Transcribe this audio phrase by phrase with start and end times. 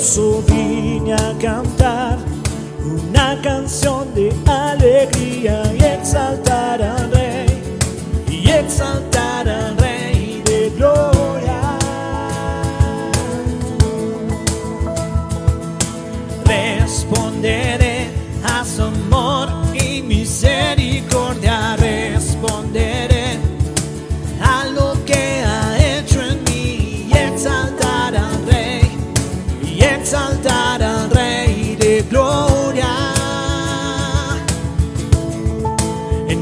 [0.00, 0.39] Todopoderoso,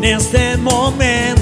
[0.08, 1.38] este momento,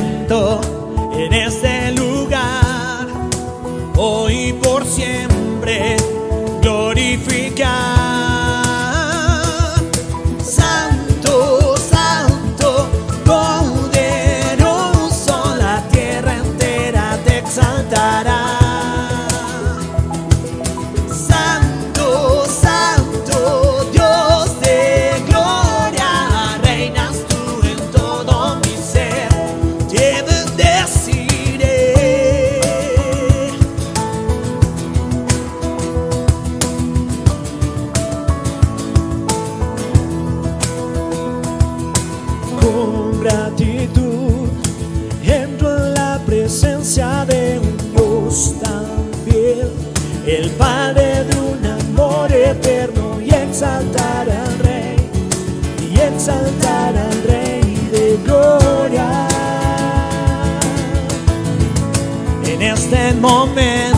[63.28, 63.95] este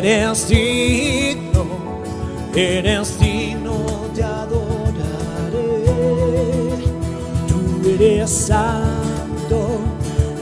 [0.00, 1.66] eres digno,
[2.54, 3.74] eres digno
[4.14, 5.84] de adoraré.
[7.46, 9.82] Tú eres santo,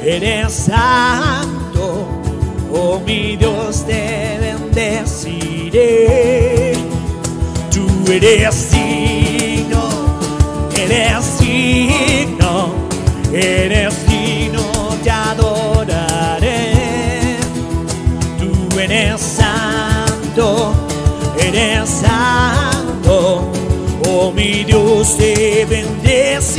[0.00, 2.06] eres santo,
[2.72, 5.84] oh mi Dios te bendeciré.
[7.72, 9.88] Tú eres digno,
[10.76, 12.74] eres digno,
[13.32, 13.97] eres
[24.32, 26.57] mi Dios te bendeciré.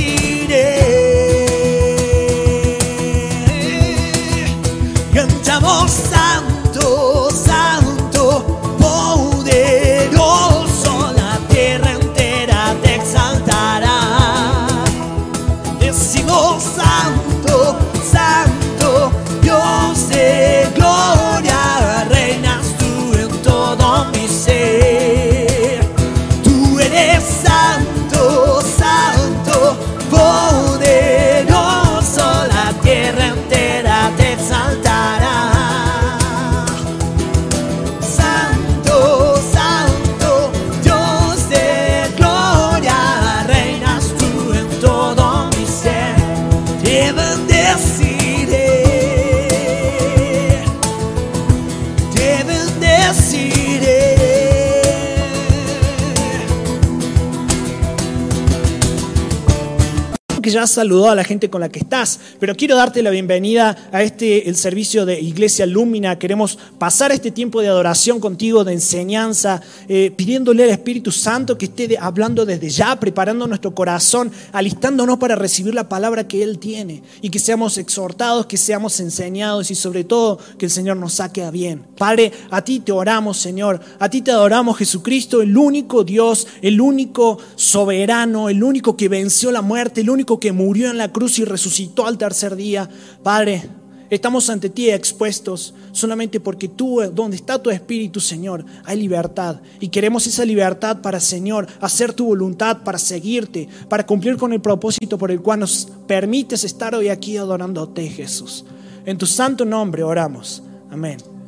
[60.79, 64.50] Saludado a la gente con la que estás, pero quiero darte la bienvenida a este
[64.50, 66.18] el servicio de Iglesia Lumina.
[66.18, 71.66] Queremos pasar este tiempo de adoración contigo, de enseñanza, eh, pidiéndole al Espíritu Santo que
[71.66, 77.03] esté hablando desde ya, preparando nuestro corazón, alistándonos para recibir la palabra que Él tiene
[77.22, 81.44] y que seamos exhortados, que seamos enseñados y sobre todo que el Señor nos saque
[81.44, 81.85] a bien.
[81.97, 86.80] Padre, a ti te oramos, Señor, a ti te adoramos, Jesucristo, el único Dios, el
[86.80, 91.40] único soberano, el único que venció la muerte, el único que murió en la cruz
[91.40, 92.87] y resucitó al tercer día.
[93.23, 93.64] Padre,
[94.11, 99.61] estamos ante ti expuestos solamente porque tú, donde está tu espíritu, Señor, hay libertad.
[99.79, 104.61] Y queremos esa libertad para, Señor, hacer tu voluntad, para seguirte, para cumplir con el
[104.61, 108.64] propósito por el cual nos permites estar hoy aquí adorándote, Jesús.
[109.05, 110.61] En tu santo nombre oramos.
[110.91, 111.39] Amén.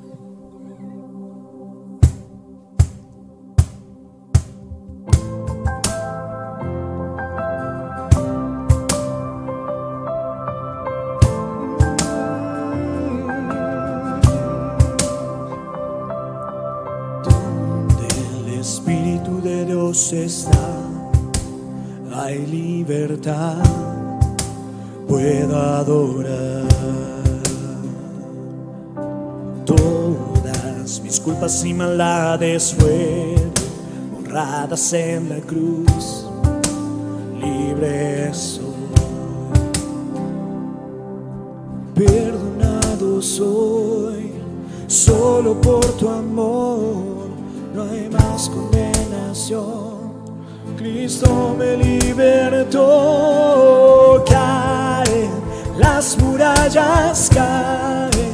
[20.10, 20.82] Está,
[22.14, 23.64] hay libertad,
[25.08, 26.68] puedo adorar.
[29.64, 33.52] Todas mis culpas y maldades fueron
[34.12, 36.26] borradas en la cruz,
[37.40, 38.66] libre soy.
[41.96, 44.32] Perdonado soy,
[44.88, 47.30] solo por tu amor,
[47.74, 49.91] no hay más condenación.
[50.82, 52.80] Cristo me libertó,
[54.28, 55.30] caen
[55.78, 58.34] las murallas, caen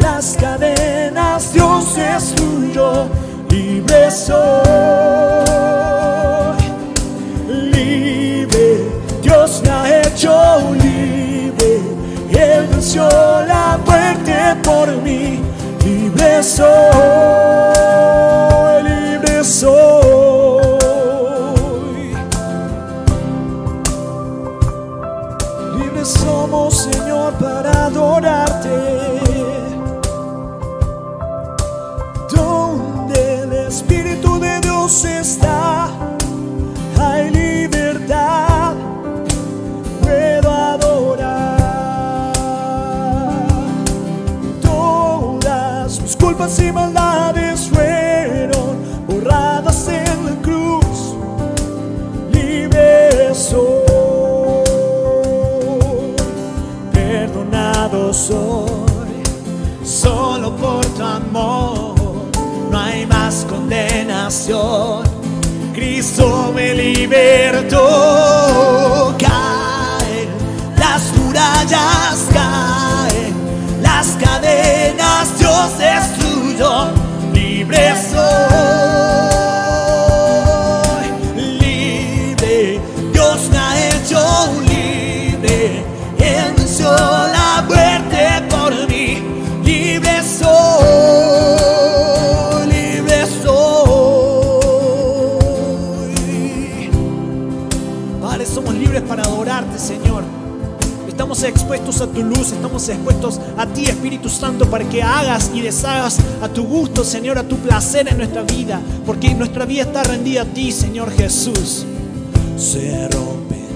[0.00, 3.08] las cadenas, Dios es tuyo,
[3.50, 4.32] libre soy,
[7.48, 8.86] libre,
[9.20, 11.82] Dios me ha hecho libre,
[12.30, 13.06] Él venció
[13.46, 15.40] la muerte por mí,
[15.84, 16.72] libre soy,
[18.82, 20.01] libre soy.
[27.62, 28.51] Para adorarte.
[65.72, 67.78] Cristo me libertó,
[69.16, 70.28] caen
[70.76, 73.32] las murallas, caen
[73.80, 76.01] las cadenas, Dios es
[101.42, 106.18] Expuestos a tu luz, estamos expuestos a ti, Espíritu Santo, para que hagas y deshagas
[106.40, 110.42] a tu gusto, Señor, a tu placer en nuestra vida, porque nuestra vida está rendida
[110.42, 111.84] a ti, Señor Jesús.
[112.56, 113.66] Se rompen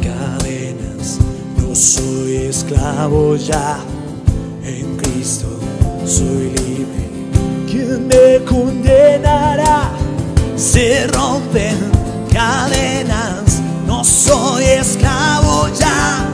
[0.00, 1.18] cadenas,
[1.60, 3.78] no soy esclavo ya,
[4.64, 5.48] en Cristo
[6.06, 7.08] soy libre.
[7.68, 9.90] ¿Quién me condenará?
[10.56, 11.76] Se rompen
[12.32, 16.28] cadenas, no soy esclavo ya,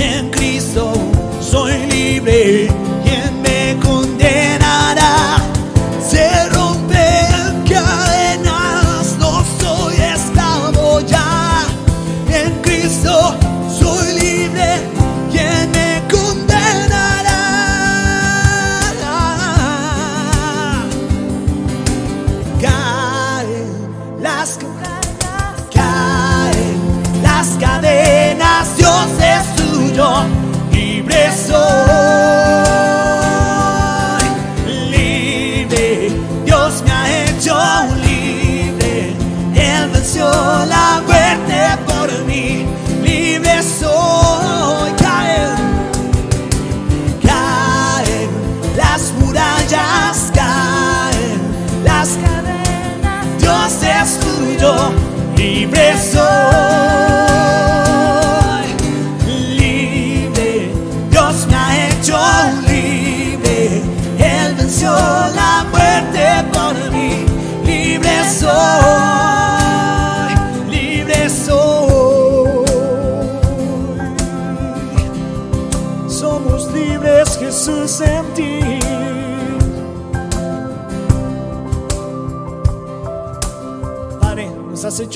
[0.00, 0.92] en Cristo
[1.40, 2.79] soy libre.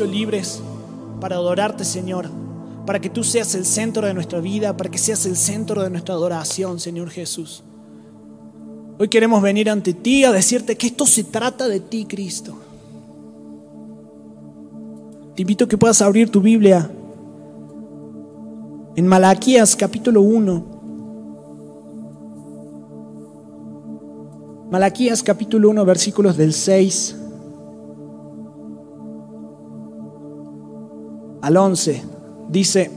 [0.03, 0.61] Libres
[1.21, 2.29] para adorarte, Señor,
[2.85, 5.91] para que tú seas el centro de nuestra vida, para que seas el centro de
[5.91, 7.63] nuestra adoración, Señor Jesús.
[8.99, 12.57] Hoy queremos venir ante ti a decirte que esto se trata de ti, Cristo.
[15.37, 16.91] Te invito a que puedas abrir tu Biblia
[18.97, 20.65] en Malaquías capítulo 1.
[24.71, 27.17] Malaquías capítulo 1 versículos del 6
[31.45, 32.03] al 11.
[32.49, 32.91] Dice,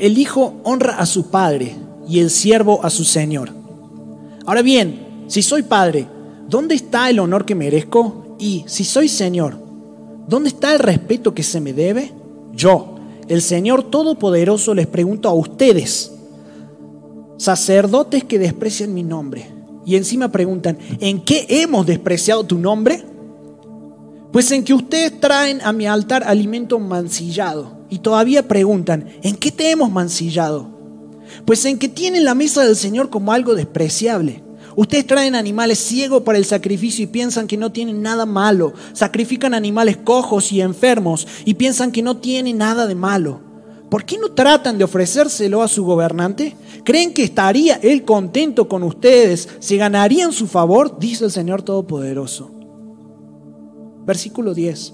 [0.00, 1.76] el hijo honra a su padre
[2.08, 3.50] y el siervo a su señor.
[4.44, 6.06] Ahora bien, si soy padre,
[6.48, 8.36] ¿dónde está el honor que merezco?
[8.38, 9.56] Y si soy Señor,
[10.26, 12.12] ¿dónde está el respeto que se me debe?
[12.52, 12.96] Yo,
[13.28, 16.12] el Señor Todopoderoso, les pregunto a ustedes,
[17.38, 19.50] sacerdotes que desprecian mi nombre,
[19.84, 23.04] y encima preguntan, ¿en qué hemos despreciado tu nombre?
[24.32, 29.50] Pues en que ustedes traen a mi altar alimento mancillado y todavía preguntan, ¿en qué
[29.50, 30.68] te hemos mancillado?
[31.44, 34.42] Pues en que tienen la mesa del Señor como algo despreciable.
[34.74, 38.74] Ustedes traen animales ciegos para el sacrificio y piensan que no tienen nada malo.
[38.92, 43.40] Sacrifican animales cojos y enfermos y piensan que no tienen nada de malo.
[43.88, 46.56] ¿Por qué no tratan de ofrecérselo a su gobernante?
[46.84, 49.48] ¿Creen que estaría él contento con ustedes?
[49.60, 50.98] ¿Se ganarían su favor?
[50.98, 52.55] Dice el Señor Todopoderoso.
[54.06, 54.92] Versículo 10.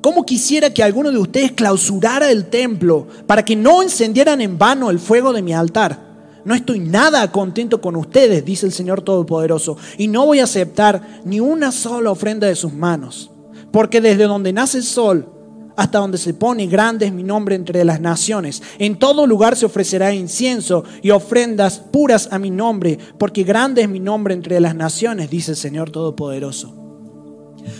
[0.00, 4.90] ¿Cómo quisiera que alguno de ustedes clausurara el templo para que no encendieran en vano
[4.90, 6.12] el fuego de mi altar?
[6.44, 11.20] No estoy nada contento con ustedes, dice el Señor Todopoderoso, y no voy a aceptar
[11.24, 13.30] ni una sola ofrenda de sus manos,
[13.70, 15.28] porque desde donde nace el sol
[15.76, 18.60] hasta donde se pone grande es mi nombre entre las naciones.
[18.78, 23.88] En todo lugar se ofrecerá incienso y ofrendas puras a mi nombre, porque grande es
[23.88, 26.81] mi nombre entre las naciones, dice el Señor Todopoderoso.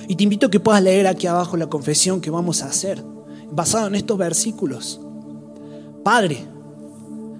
[0.09, 3.03] Y te invito a que puedas leer aquí abajo la confesión que vamos a hacer,
[3.51, 5.01] basado en estos versículos.
[6.05, 6.47] Padre,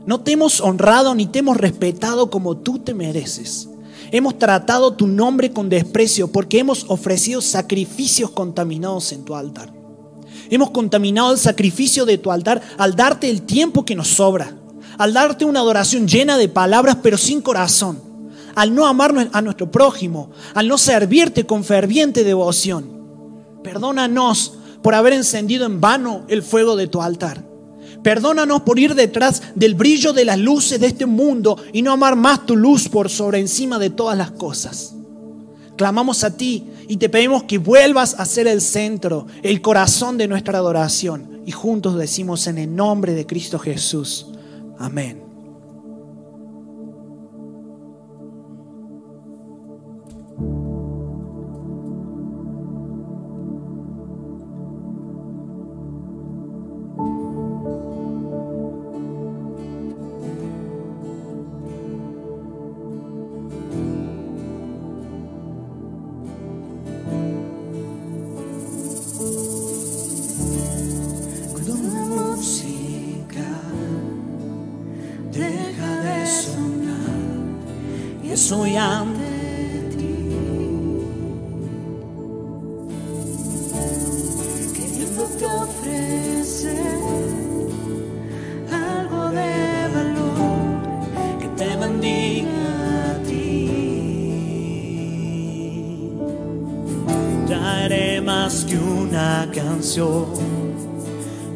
[0.07, 3.69] no te hemos honrado ni te hemos respetado como tú te mereces.
[4.11, 9.73] Hemos tratado tu nombre con desprecio porque hemos ofrecido sacrificios contaminados en tu altar.
[10.51, 14.55] Hemos contaminado el sacrificio de tu altar al darte el tiempo que nos sobra,
[14.99, 18.12] al darte una adoración llena de palabras pero sin corazón
[18.55, 23.03] al no amar a nuestro prójimo, al no servirte con ferviente devoción.
[23.63, 27.45] Perdónanos por haber encendido en vano el fuego de tu altar.
[28.03, 32.17] Perdónanos por ir detrás del brillo de las luces de este mundo y no amar
[32.17, 34.95] más tu luz por sobre encima de todas las cosas.
[35.77, 40.29] Clamamos a ti y te pedimos que vuelvas a ser el centro, el corazón de
[40.29, 41.43] nuestra adoración.
[41.47, 44.27] Y juntos decimos en el nombre de Cristo Jesús.
[44.79, 45.22] Amén.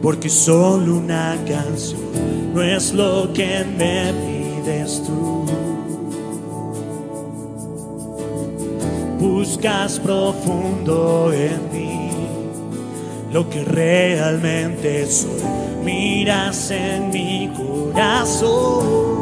[0.07, 2.01] Porque solo una canción
[2.55, 5.45] no es lo que me pides tú.
[9.19, 12.11] Buscas profundo en mí
[13.33, 15.43] lo que realmente soy,
[15.85, 19.16] miras en mi corazón.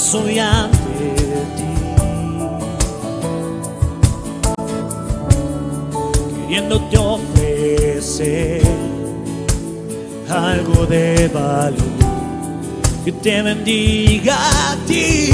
[0.00, 0.78] Soy ante
[1.56, 1.72] ti.
[6.40, 8.62] Queriéndote ofrecer
[10.28, 11.76] algo de valor
[13.04, 15.30] que te bendiga a ti.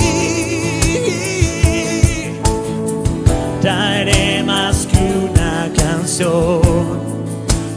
[3.60, 4.98] Traeré más que
[5.30, 6.60] una canción,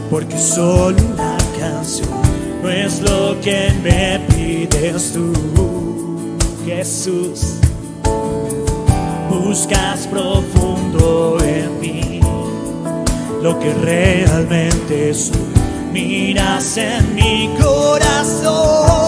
[0.10, 1.31] porque solo una
[2.62, 5.34] no es lo que me pides tú.
[6.66, 7.56] Jesús.
[9.30, 12.20] Buscas profundo en mí
[13.42, 15.38] lo que realmente soy.
[15.92, 19.01] Miras en mi corazón.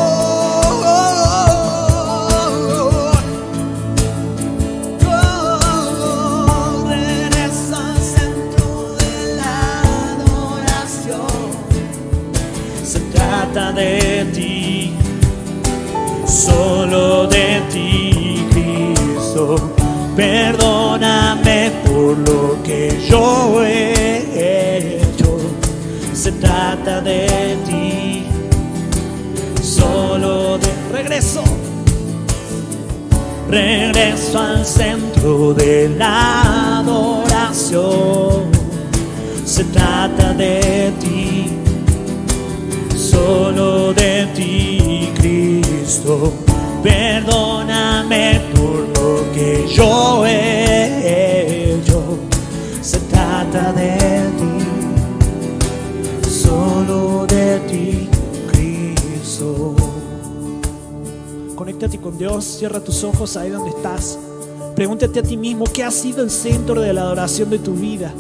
[18.51, 19.55] Cristo.
[20.15, 25.37] Perdóname por lo que yo he hecho.
[26.13, 28.25] Se trata de ti,
[29.61, 31.43] solo de regreso.
[33.49, 38.51] Regreso al centro de la adoración.
[39.45, 41.51] Se trata de ti,
[42.95, 46.42] solo de ti, Cristo.
[46.83, 52.19] Perdóname por lo que yo he hecho.
[52.81, 53.97] Se trata de
[54.37, 58.09] ti, solo de ti,
[58.51, 59.75] Cristo.
[61.55, 64.19] Conéctate con Dios, cierra tus ojos ahí donde estás.
[64.75, 68.11] Pregúntate a ti mismo qué ha sido el centro de la adoración de tu vida.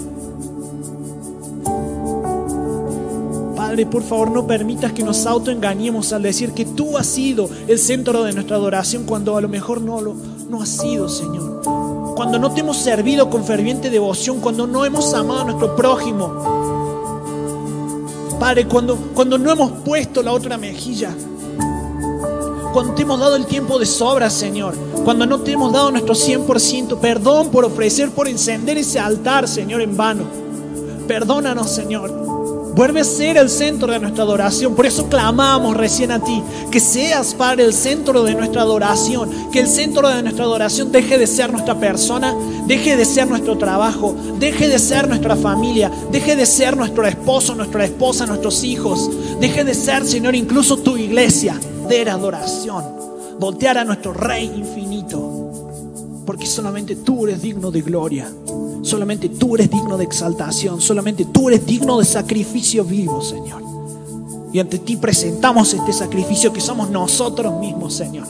[3.73, 7.79] Padre, por favor no permitas que nos autoengañemos al decir que tú has sido el
[7.79, 10.13] centro de nuestra adoración cuando a lo mejor no lo
[10.47, 11.63] no has sido, Señor.
[12.15, 16.31] Cuando no te hemos servido con ferviente devoción, cuando no hemos amado a nuestro prójimo.
[18.39, 21.09] Padre, cuando, cuando no hemos puesto la otra mejilla.
[22.73, 24.75] Cuando te hemos dado el tiempo de sobra, Señor.
[25.03, 26.99] Cuando no te hemos dado nuestro 100%.
[26.99, 30.25] Perdón por ofrecer, por encender ese altar, Señor, en vano.
[31.07, 32.22] Perdónanos, Señor.
[32.75, 34.73] Vuelve a ser el centro de nuestra adoración.
[34.73, 36.41] Por eso clamamos recién a ti.
[36.71, 39.51] Que seas, Padre, el centro de nuestra adoración.
[39.51, 43.57] Que el centro de nuestra adoración deje de ser nuestra persona, deje de ser nuestro
[43.57, 49.09] trabajo, deje de ser nuestra familia, deje de ser nuestro esposo, nuestra esposa, nuestros hijos.
[49.39, 52.83] Deje de ser, Señor, incluso tu iglesia de adoración.
[53.39, 55.42] Voltear a nuestro Rey infinito.
[56.25, 58.31] Porque solamente tú eres digno de gloria.
[58.81, 60.81] Solamente tú eres digno de exaltación.
[60.81, 63.63] Solamente tú eres digno de sacrificio vivo, Señor.
[64.53, 68.27] Y ante ti presentamos este sacrificio que somos nosotros mismos, Señor.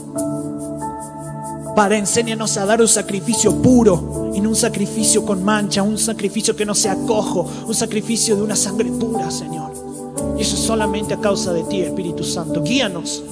[1.76, 6.56] Para enséñanos a dar un sacrificio puro y no un sacrificio con mancha, un sacrificio
[6.56, 9.72] que no sea cojo, un sacrificio de una sangre pura, Señor.
[10.38, 12.62] Y eso es solamente a causa de ti, Espíritu Santo.
[12.62, 13.22] Guíanos.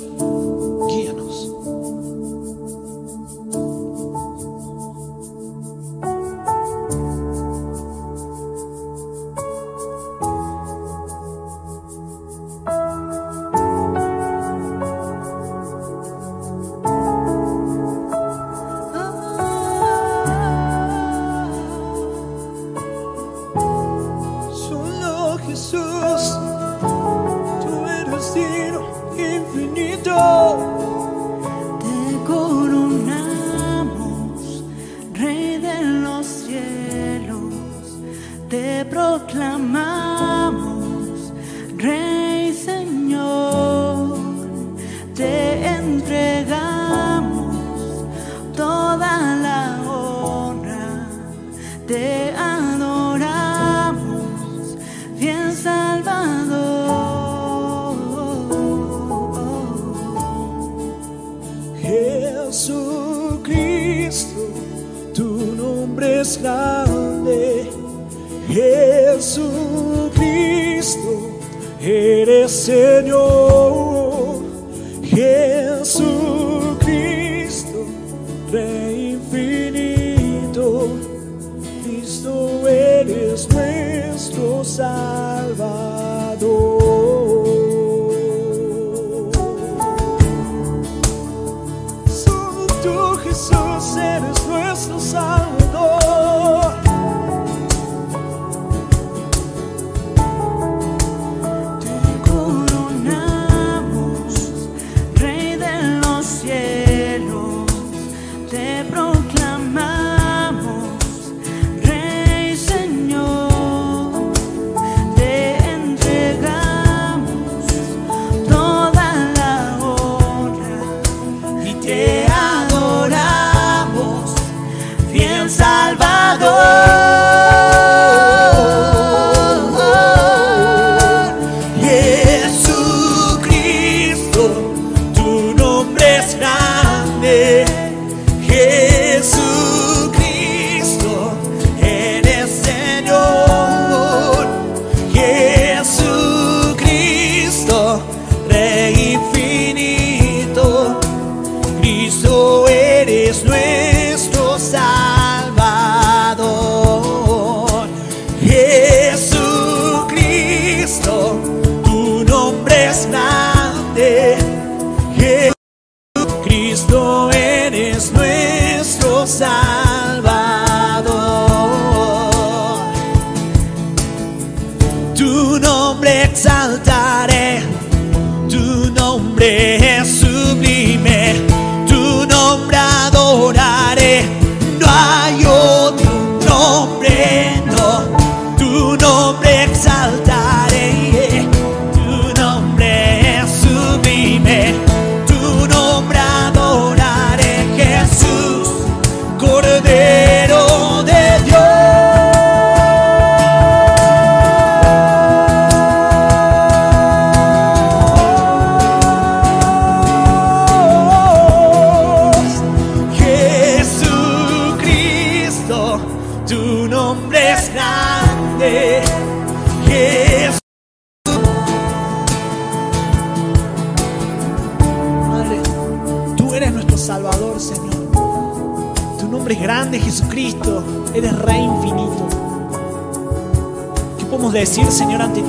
[234.62, 235.42] Decir, Señor, ante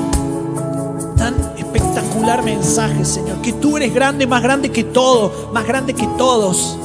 [1.17, 3.41] tan espectacular mensaje, Señor?
[3.41, 6.77] Que tú eres grande, más grande que todo, más grande que todos.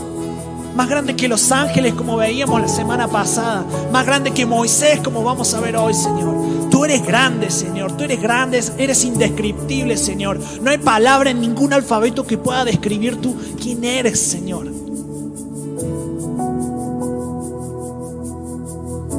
[0.75, 3.64] Más grande que los ángeles, como veíamos la semana pasada.
[3.91, 6.37] Más grande que Moisés, como vamos a ver hoy, Señor.
[6.71, 7.97] Tú eres grande, Señor.
[7.97, 10.38] Tú eres grande, eres indescriptible, Señor.
[10.62, 14.69] No hay palabra en ningún alfabeto que pueda describir tú quién eres, Señor.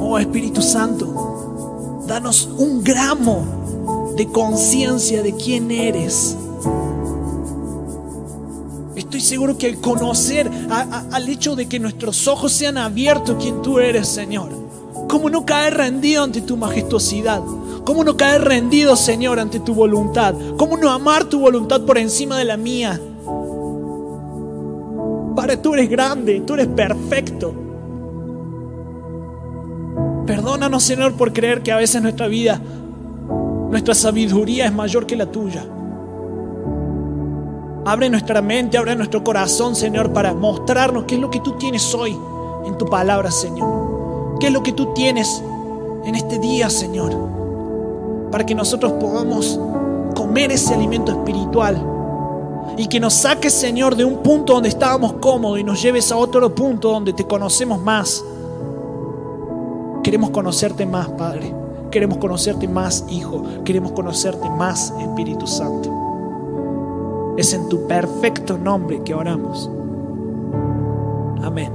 [0.00, 1.09] Oh Espíritu Santo,
[2.10, 6.36] danos un gramo de conciencia de quién eres.
[8.96, 10.50] Estoy seguro que al conocer,
[11.12, 14.50] al hecho de que nuestros ojos sean abiertos quien tú eres, Señor,
[15.08, 17.42] ¿cómo no caer rendido ante tu majestuosidad?
[17.84, 20.34] ¿Cómo no caer rendido, Señor, ante tu voluntad?
[20.56, 23.00] ¿Cómo no amar tu voluntad por encima de la mía?
[25.36, 27.69] Padre, tú eres grande, tú eres perfecto.
[30.30, 32.60] Perdónanos, Señor, por creer que a veces nuestra vida,
[33.68, 35.64] nuestra sabiduría es mayor que la tuya.
[37.84, 41.92] Abre nuestra mente, abre nuestro corazón, Señor, para mostrarnos qué es lo que tú tienes
[41.96, 42.16] hoy
[42.64, 44.38] en tu palabra, Señor.
[44.38, 45.42] ¿Qué es lo que tú tienes
[46.04, 47.12] en este día, Señor?
[48.30, 49.58] Para que nosotros podamos
[50.14, 51.84] comer ese alimento espiritual
[52.76, 56.16] y que nos saques, Señor, de un punto donde estábamos cómodos y nos lleves a
[56.16, 58.22] otro punto donde te conocemos más.
[60.10, 61.54] Queremos conocerte más, Padre.
[61.92, 63.44] Queremos conocerte más, Hijo.
[63.64, 67.34] Queremos conocerte más, Espíritu Santo.
[67.38, 69.70] Es en tu perfecto nombre que oramos.
[71.44, 71.72] Amén.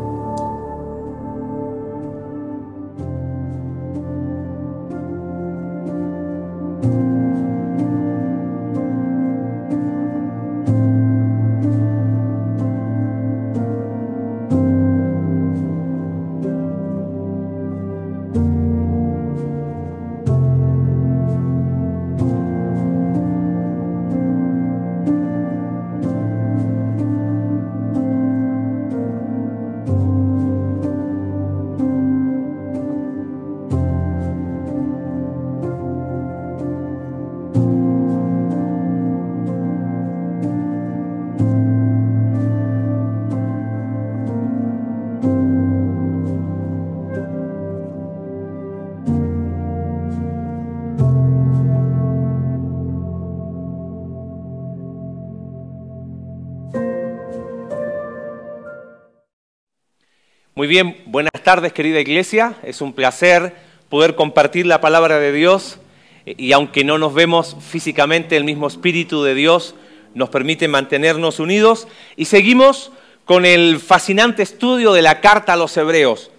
[60.68, 62.56] Bien, buenas tardes querida iglesia.
[62.64, 63.56] Es un placer
[63.88, 65.78] poder compartir la palabra de Dios
[66.26, 69.76] eh, y aunque no nos vemos físicamente, el mismo Espíritu de Dios
[70.16, 72.92] nos permite mantenernos unidos y seguimos
[73.26, 76.32] con el fascinante estudio de la carta a los hebreos.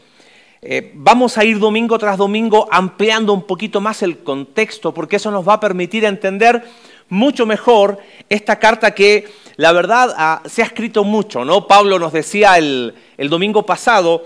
[0.60, 5.30] Eh, vamos a ir domingo tras domingo ampliando un poquito más el contexto porque eso
[5.30, 6.64] nos va a permitir entender
[7.08, 11.66] mucho mejor esta carta que la verdad ah, se ha escrito mucho, ¿no?
[11.66, 14.24] Pablo nos decía el, el domingo pasado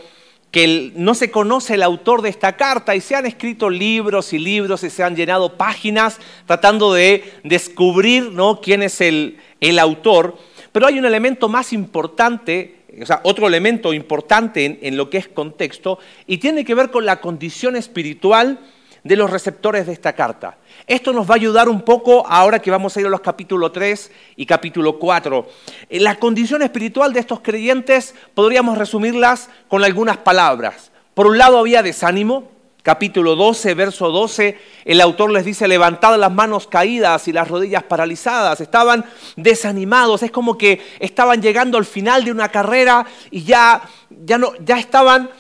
[0.50, 4.38] que no se conoce el autor de esta carta y se han escrito libros y
[4.38, 8.60] libros y se han llenado páginas tratando de descubrir ¿no?
[8.60, 10.36] quién es el, el autor.
[10.72, 15.18] Pero hay un elemento más importante, o sea, otro elemento importante en, en lo que
[15.18, 18.58] es contexto y tiene que ver con la condición espiritual
[19.04, 20.58] de los receptores de esta carta.
[20.90, 23.70] Esto nos va a ayudar un poco ahora que vamos a ir a los capítulo
[23.70, 25.46] 3 y capítulo 4.
[25.88, 30.90] Eh, La condición espiritual de estos creyentes podríamos resumirlas con algunas palabras.
[31.14, 32.50] Por un lado había desánimo,
[32.82, 37.84] capítulo 12, verso 12, el autor les dice, levantad las manos caídas y las rodillas
[37.84, 38.60] paralizadas.
[38.60, 39.04] Estaban
[39.36, 43.80] desanimados, es como que estaban llegando al final de una carrera y ya,
[44.24, 45.30] ya, no, ya estaban,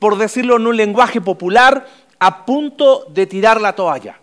[0.00, 1.86] por decirlo en un lenguaje popular,
[2.18, 4.18] a punto de tirar la toalla.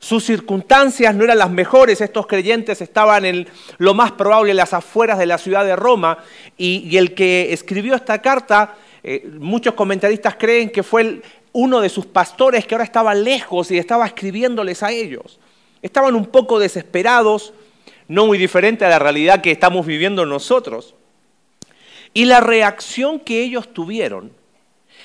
[0.00, 4.72] Sus circunstancias no eran las mejores, estos creyentes estaban en lo más probable en las
[4.72, 6.16] afueras de la ciudad de Roma
[6.56, 11.20] y, el que escribió esta carta, eh, muchos comentaristas creen que fue
[11.52, 15.38] uno de sus pastores que ahora estaba lejos y estaba escribiéndoles a ellos.
[15.82, 17.52] Estaban un poco desesperados,
[18.08, 20.94] no muy diferente a la realidad que estamos viviendo nosotros.
[22.14, 24.32] Y la reacción que ellos tuvieron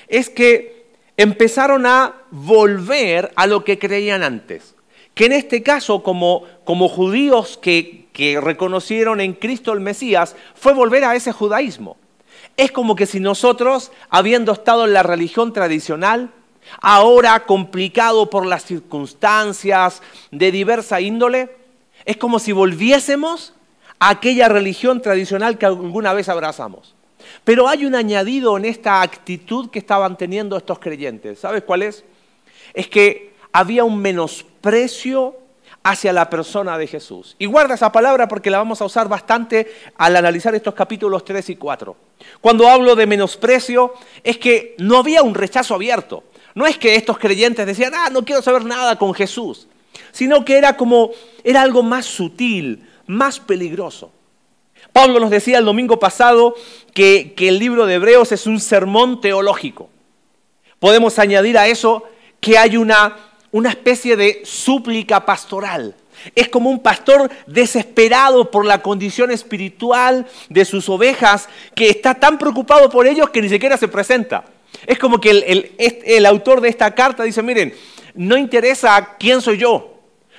[0.08, 0.86] es que
[1.18, 4.75] empezaron a volver a lo que creían antes
[5.16, 6.44] que en este caso, como,
[6.90, 11.96] judíos que reconocieron en Cristo el Mesías, fue volver a ese judaísmo.
[12.58, 16.32] Es como que si nosotros, habiendo estado en la religión tradicional,
[16.82, 20.02] ahora complicado por las circunstancias
[20.32, 21.48] de diversa índole,
[22.04, 23.54] es como si volviésemos
[23.98, 26.94] a aquella religión tradicional que alguna vez abrazamos.
[27.42, 31.40] Pero hay un añadido en esta actitud que estaban teniendo estos creyentes.
[31.40, 32.04] ¿Sabes cuál es?
[32.74, 35.34] Es que había un menosprecio
[35.82, 37.36] hacia la persona de Jesús.
[37.38, 41.48] Y guarda esa palabra porque la vamos a usar bastante al analizar estos capítulos 3
[41.48, 41.96] y 4.
[42.42, 46.24] Cuando hablo de menosprecio es que no había un rechazo abierto.
[46.54, 49.68] No es que estos creyentes decían, ah, no quiero saber nada con Jesús,
[50.12, 54.10] sino que era como, era algo más sutil, más peligroso.
[54.92, 56.54] Pablo nos decía el domingo pasado
[56.92, 59.88] que, que el libro de Hebreos es un sermón teológico.
[60.78, 62.02] Podemos añadir a eso
[62.38, 63.16] que hay una
[63.52, 65.94] una especie de súplica pastoral.
[66.34, 72.38] Es como un pastor desesperado por la condición espiritual de sus ovejas que está tan
[72.38, 74.44] preocupado por ellos que ni siquiera se presenta.
[74.86, 77.74] Es como que el, el, autor de esta carta dice, miren,
[78.14, 79.92] no interesa quién soy yo.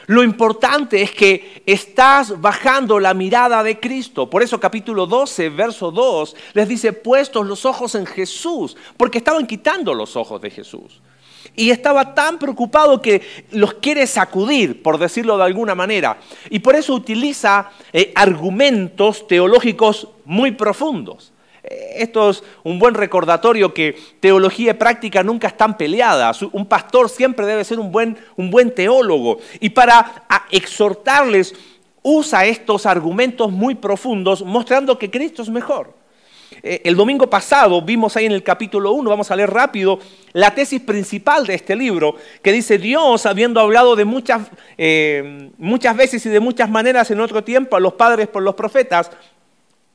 [0.07, 4.29] Lo importante es que estás bajando la mirada de Cristo.
[4.29, 9.45] Por eso capítulo 12, verso 2, les dice, puestos los ojos en Jesús, porque estaban
[9.45, 11.01] quitando los ojos de Jesús
[11.57, 16.19] y estaba tan preocupado que los quiere sacudir, por decirlo de alguna manera.
[16.51, 21.33] Y por eso utiliza eh, argumentos teológicos muy profundos.
[21.63, 26.43] Eh, esto es un buen recordatorio que teología y práctica nunca están peleadas.
[26.43, 29.39] Un pastor siempre debe ser un buen, un buen teólogo.
[29.59, 31.55] Y para exhortarles
[32.03, 35.96] usa estos argumentos muy profundos mostrando que Cristo es mejor.
[36.63, 39.99] Eh, el domingo pasado vimos ahí en el capítulo 1, vamos a leer rápido,
[40.33, 45.95] la tesis principal de este libro, que dice Dios, habiendo hablado de muchas, eh, muchas
[45.95, 49.11] veces y de muchas maneras en otro tiempo a los padres por los profetas,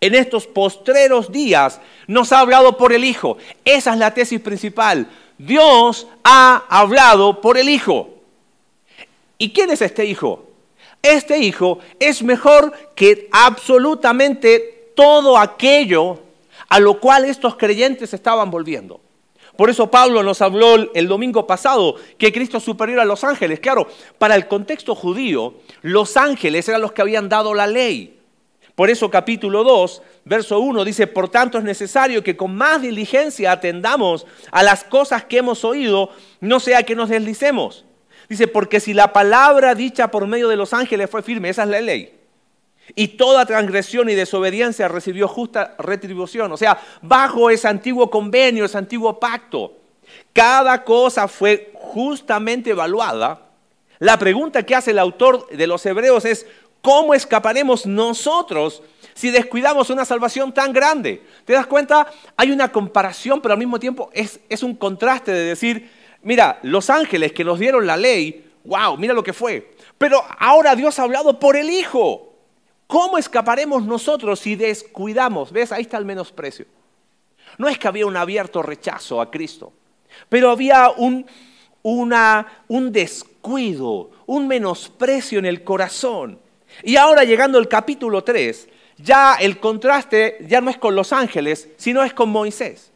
[0.01, 3.39] en estos postreros días nos ha hablado por el Hijo.
[3.65, 5.09] Esa es la tesis principal.
[5.39, 8.11] Dios ha hablado por el Hijo.
[9.39, 10.49] ¿Y quién es este Hijo?
[11.03, 16.21] Este Hijo es mejor que absolutamente todo aquello
[16.73, 19.03] a lo cual estos creyentes estaban volviendo.
[19.59, 23.61] Por eso Pablo nos habló el domingo pasado que Cristo es superior a los ángeles.
[23.61, 28.19] Claro, para el contexto judío, los ángeles eran los que habían dado la ley.
[28.75, 33.53] Por eso capítulo 2, verso 1 dice, por tanto es necesario que con más diligencia
[33.53, 36.09] atendamos a las cosas que hemos oído,
[36.41, 37.85] no sea que nos deslicemos.
[38.31, 41.69] Dice, porque si la palabra dicha por medio de los ángeles fue firme, esa es
[41.69, 42.22] la ley.
[42.95, 46.53] Y toda transgresión y desobediencia recibió justa retribución.
[46.53, 49.75] O sea, bajo ese antiguo convenio, ese antiguo pacto,
[50.33, 53.41] cada cosa fue justamente evaluada.
[53.99, 56.47] La pregunta que hace el autor de los Hebreos es,
[56.81, 58.83] ¿cómo escaparemos nosotros
[59.15, 61.23] si descuidamos una salvación tan grande?
[61.45, 62.09] ¿Te das cuenta?
[62.37, 65.89] Hay una comparación, pero al mismo tiempo es, es un contraste de decir,
[66.23, 69.75] mira, los ángeles que nos dieron la ley, wow, mira lo que fue.
[69.99, 72.32] Pero ahora Dios ha hablado por el Hijo.
[72.93, 75.51] ¿Cómo escaparemos nosotros si descuidamos?
[75.51, 75.73] ¿Ves?
[75.73, 76.67] Ahí está el menosprecio.
[77.57, 79.73] No es que había un abierto rechazo a Cristo,
[80.29, 81.25] pero había un,
[81.83, 86.39] un descuido, un menosprecio en el corazón.
[86.83, 91.71] Y ahora llegando al capítulo 3, ya el contraste ya no es con los ángeles,
[91.79, 92.93] sino es con Moisés.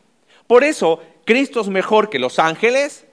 [0.46, 3.06] Por eso, Cristo es mejor que los ángeles,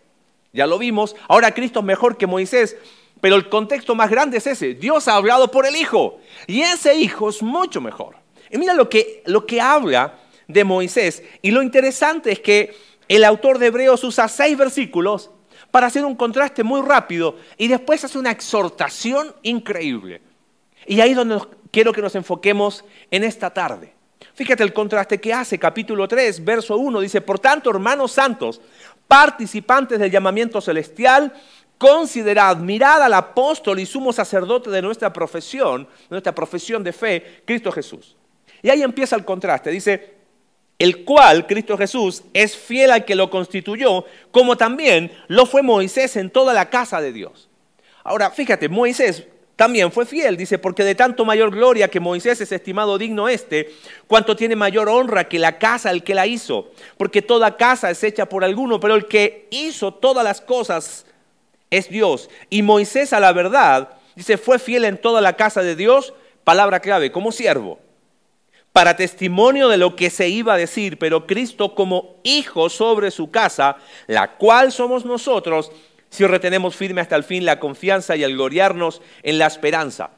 [0.51, 2.75] ya lo vimos, ahora Cristo es mejor que Moisés,
[3.23, 4.73] pero el contexto más grande es ese.
[4.73, 6.19] Dios ha hablado por el Hijo.
[6.45, 8.17] Y ese Hijo es mucho mejor.
[8.51, 11.23] Y mira lo que, lo que habla de Moisés.
[11.41, 12.75] Y lo interesante es que
[13.07, 15.31] el autor de Hebreos usa seis versículos
[15.71, 20.21] para hacer un contraste muy rápido y después hace una exhortación increíble.
[20.85, 21.39] Y ahí es donde
[21.71, 23.93] quiero que nos enfoquemos en esta tarde.
[24.33, 28.59] Fíjate el contraste que hace, capítulo 3, verso 1, dice, por tanto, hermanos santos,
[29.07, 31.33] participantes del llamamiento celestial,
[31.83, 37.73] considerad, mirad al apóstol y sumo sacerdote de nuestra profesión, nuestra profesión de fe, Cristo
[37.73, 38.15] Jesús.
[38.61, 39.69] Y ahí empieza el contraste.
[39.69, 40.13] Dice,
[40.79, 46.15] el cual, Cristo Jesús, es fiel al que lo constituyó, como también lo fue Moisés
[46.15, 47.49] en toda la casa de Dios.
[48.05, 52.53] Ahora, fíjate, Moisés también fue fiel, dice, porque de tanto mayor gloria que Moisés es
[52.53, 53.73] estimado digno este,
[54.07, 58.01] cuanto tiene mayor honra que la casa el que la hizo, porque toda casa es
[58.05, 61.05] hecha por alguno, pero el que hizo todas las cosas
[61.77, 62.29] es Dios.
[62.49, 66.79] Y Moisés a la verdad, dice, fue fiel en toda la casa de Dios, palabra
[66.79, 67.79] clave, como siervo,
[68.71, 73.31] para testimonio de lo que se iba a decir, pero Cristo como hijo sobre su
[73.31, 75.71] casa, la cual somos nosotros,
[76.09, 80.11] si retenemos firme hasta el fin la confianza y el gloriarnos en la esperanza.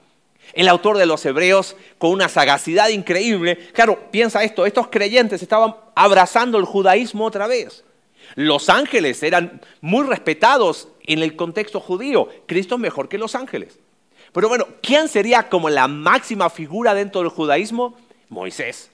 [0.52, 5.76] El autor de los Hebreos, con una sagacidad increíble, claro, piensa esto, estos creyentes estaban
[5.96, 7.85] abrazando el judaísmo otra vez.
[8.36, 12.30] Los ángeles eran muy respetados en el contexto judío.
[12.46, 13.80] Cristo es mejor que los ángeles.
[14.34, 17.96] Pero bueno, ¿quién sería como la máxima figura dentro del judaísmo?
[18.28, 18.92] Moisés.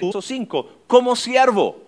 [0.00, 1.80] Verso 5, como siervo.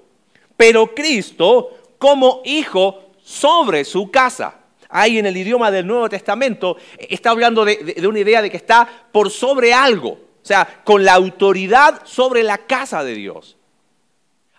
[0.57, 4.55] Pero Cristo como hijo sobre su casa.
[4.88, 8.57] Ahí en el idioma del Nuevo Testamento está hablando de, de, una idea de que
[8.57, 13.59] está por sobre algo, o sea, con la autoridad sobre la casa de Dios.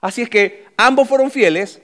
[0.02, 1.82] Así es que ambos fueron fieles,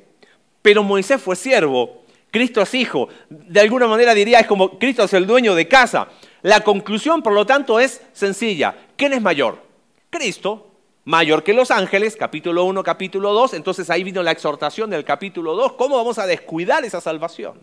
[0.66, 2.02] pero Moisés fue siervo,
[2.32, 3.08] Cristo es hijo.
[3.30, 6.08] De alguna manera diría, es como Cristo es el dueño de casa.
[6.42, 8.76] La conclusión, por lo tanto, es sencilla.
[8.96, 9.62] ¿Quién es mayor?
[10.10, 10.72] Cristo,
[11.04, 13.54] mayor que los ángeles, capítulo 1, capítulo 2.
[13.54, 15.74] Entonces ahí vino la exhortación del capítulo 2.
[15.74, 17.62] ¿Cómo vamos a descuidar esa salvación?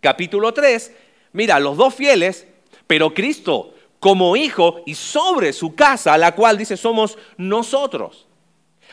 [0.00, 0.90] Capítulo 3,
[1.32, 2.46] mira, los dos fieles,
[2.86, 8.27] pero Cristo como hijo y sobre su casa, la cual dice somos nosotros.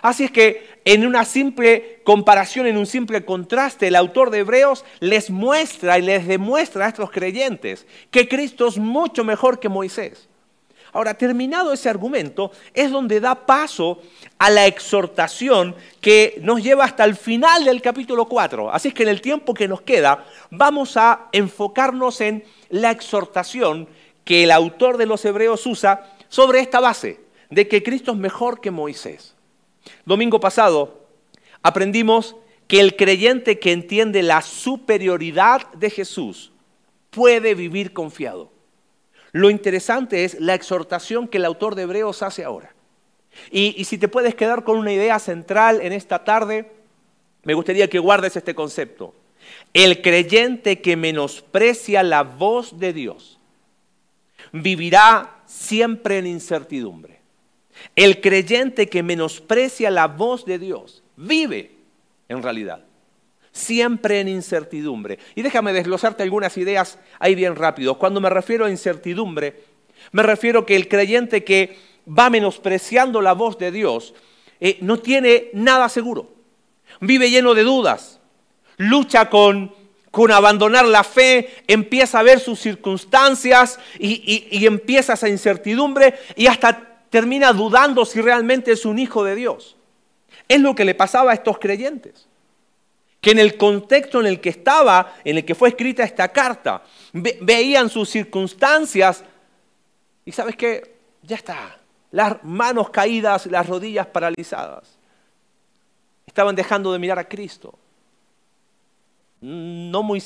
[0.06, 4.86] Así es que en una simple comparación, en un simple contraste, el autor de Hebreos
[5.00, 10.30] les muestra y les demuestra a estos creyentes que Cristo es mucho mejor que Moisés.
[10.94, 14.00] Ahora, terminado ese argumento, es donde da paso
[14.38, 18.72] a la exhortación que nos lleva hasta el final del capítulo 4.
[18.72, 23.90] Así es que en el tiempo que nos queda, vamos a enfocarnos en la exhortación
[24.24, 28.62] que el autor de los Hebreos usa sobre esta base, de que Cristo es mejor
[28.62, 29.35] que Moisés.
[30.06, 31.08] Domingo pasado
[31.62, 32.36] aprendimos
[32.68, 36.52] que el creyente que entiende la superioridad de Jesús
[37.10, 38.52] puede vivir confiado.
[39.32, 42.74] Lo interesante es la exhortación que el autor de Hebreos hace ahora.
[43.52, 46.72] Y, y, si te puedes quedar con una idea central en esta tarde,
[47.44, 49.14] me gustaría que guardes este concepto.
[49.74, 53.40] El creyente que menosprecia la voz de Dios
[54.52, 57.15] vivirá siempre en incertidumbre.
[57.96, 61.72] El creyente que menosprecia la voz de Dios vive
[62.30, 62.86] en realidad
[63.56, 65.18] siempre en incertidumbre.
[65.34, 67.98] Y déjame desglosarte algunas ideas ahí bien rápido.
[67.98, 69.64] Cuando me refiero a incertidumbre,
[70.12, 74.14] me refiero que el creyente que va menospreciando la voz de Dios
[74.60, 76.34] eh, no tiene nada seguro.
[77.00, 78.20] Vive lleno de dudas,
[78.76, 79.74] lucha con,
[80.12, 86.16] con abandonar la fe, empieza a ver sus circunstancias y, y, y empieza esa incertidumbre
[86.36, 89.78] y hasta termina dudando si realmente es un hijo de Dios.
[90.50, 92.28] Es lo que le pasaba a estos creyentes
[93.22, 96.84] que en el contexto en el que estaba, en el que fue escrita esta carta,
[97.14, 99.24] ve, veían sus circunstancias
[100.26, 101.80] y sabes qué, ya está,
[102.12, 104.98] las manos caídas, las rodillas paralizadas.
[106.28, 107.80] Estaban dejando de mirar a Cristo.
[109.40, 110.22] No muy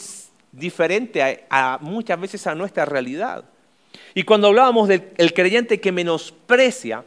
[0.52, 3.46] diferente a muchas veces a nuestra realidad.
[4.14, 7.04] Y cuando hablábamos del creyente que menosprecia,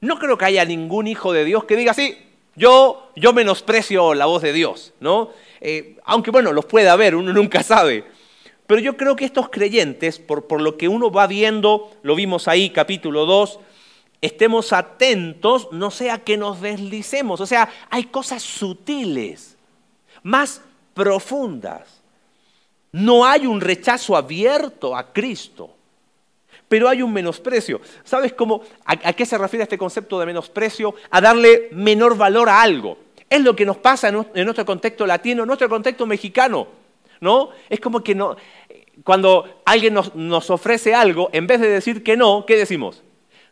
[0.00, 2.16] no creo que haya ningún hijo de Dios que diga así,
[2.54, 5.30] yo, yo menosprecio la voz de Dios, ¿no?
[5.60, 8.04] Eh, aunque bueno, los puede haber, uno nunca sabe.
[8.66, 12.48] Pero yo creo que estos creyentes, por, por lo que uno va viendo, lo vimos
[12.48, 13.60] ahí, capítulo 2,
[14.20, 17.40] estemos atentos, no sea que nos deslicemos.
[17.40, 19.56] O sea, hay cosas sutiles,
[20.22, 20.62] más
[20.94, 22.02] profundas.
[22.92, 25.74] No hay un rechazo abierto a Cristo
[26.72, 27.82] pero hay un menosprecio.
[28.02, 30.94] ¿Sabes cómo, a, qué se refiere este concepto de menosprecio?
[31.10, 32.96] A darle menor valor a algo.
[33.28, 34.14] Es lo que nos pasa en,
[34.46, 36.66] nuestro contexto latino, en nuestro contexto mexicano.
[37.20, 37.50] ¿no?
[37.68, 38.36] Es como que no,
[39.04, 43.02] cuando alguien nos, nos ofrece algo, en vez de decir que no, ¿qué decimos?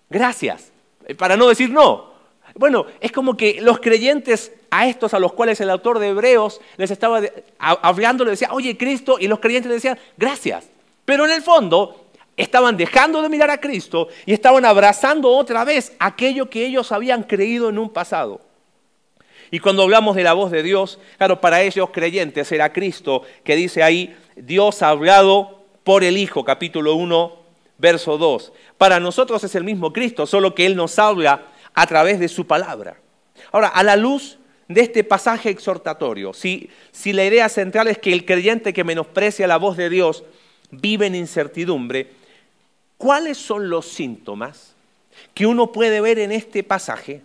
[0.08, 0.72] Gracias,
[1.18, 2.14] para no decir no.
[2.54, 6.62] Bueno, es como que los creyentes a estos a los cuales el autor de Hebreos
[6.78, 7.20] les estaba
[7.58, 10.70] hablando, le decía, oye Cristo, y los creyentes le decían, gracias.
[11.04, 12.06] Pero en el fondo
[12.42, 17.22] estaban dejando de mirar a Cristo y estaban abrazando otra vez aquello que ellos habían
[17.22, 18.40] creído en un pasado.
[19.50, 23.56] Y cuando hablamos de la voz de Dios, claro, para ellos creyentes era Cristo, que
[23.56, 27.36] dice ahí, Dios ha hablado por el Hijo, capítulo 1,
[27.78, 28.52] verso 2.
[28.78, 32.46] Para nosotros es el mismo Cristo, solo que Él nos habla a través de su
[32.46, 33.00] palabra.
[33.50, 34.38] Ahora, a la luz
[34.68, 39.48] de este pasaje exhortatorio, si, si la idea central es que el creyente que menosprecia
[39.48, 40.22] la voz de Dios
[40.70, 42.19] vive en incertidumbre,
[43.00, 44.74] ¿cuáles son los síntomas
[45.32, 47.22] que uno puede ver en este pasaje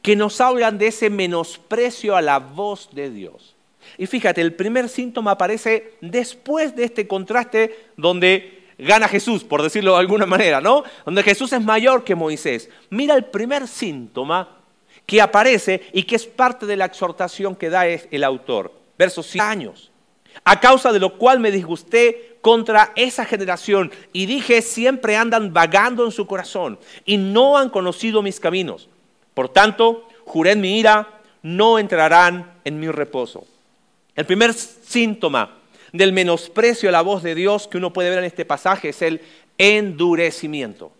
[0.00, 3.54] que nos hablan de ese menosprecio a la voz de Dios?
[3.98, 9.92] Y fíjate, el primer síntoma aparece después de este contraste donde gana Jesús, por decirlo
[9.92, 10.84] de alguna manera, ¿no?
[11.04, 12.70] Donde Jesús es mayor que Moisés.
[12.88, 14.56] Mira el primer síntoma
[15.04, 18.72] que aparece y que es parte de la exhortación que da el autor.
[18.96, 19.90] Versos 5 años.
[20.42, 26.04] A causa de lo cual me disgusté contra esa generación y dije, siempre andan vagando
[26.04, 28.88] en su corazón y no han conocido mis caminos.
[29.32, 33.46] Por tanto, juré en mi ira, no entrarán en mi reposo.
[34.16, 35.58] El primer síntoma
[35.92, 39.02] del menosprecio a la voz de Dios que uno puede ver en este pasaje es
[39.02, 39.20] el
[39.58, 40.92] endurecimiento.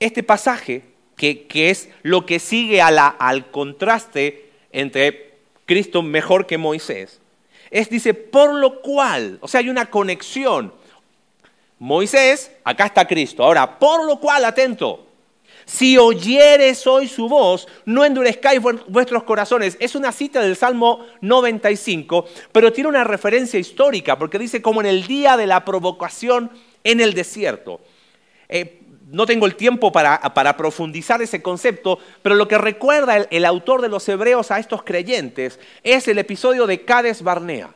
[0.00, 0.82] Este pasaje,
[1.16, 5.34] que, es lo que sigue al contraste entre
[5.66, 7.20] Cristo mejor que Moisés,
[7.70, 10.72] es, dice, por lo cual, o sea, hay una conexión.
[11.78, 13.44] Moisés, acá está Cristo.
[13.44, 15.06] Ahora, por lo cual, atento,
[15.68, 19.76] si oyeres hoy su voz, no endurezcáis vuestros corazones.
[19.80, 24.86] Es una cita del Salmo 95, pero tiene una referencia histórica, porque dice como en
[24.86, 26.50] el día de la provocación
[26.84, 27.80] en el desierto.
[28.48, 28.77] Eh,
[29.10, 30.20] no tengo el tiempo para,
[30.56, 35.58] profundizar ese concepto, pero lo que recuerda el, autor de los Hebreos a estos creyentes
[35.82, 37.70] es el episodio de Cades Barnea.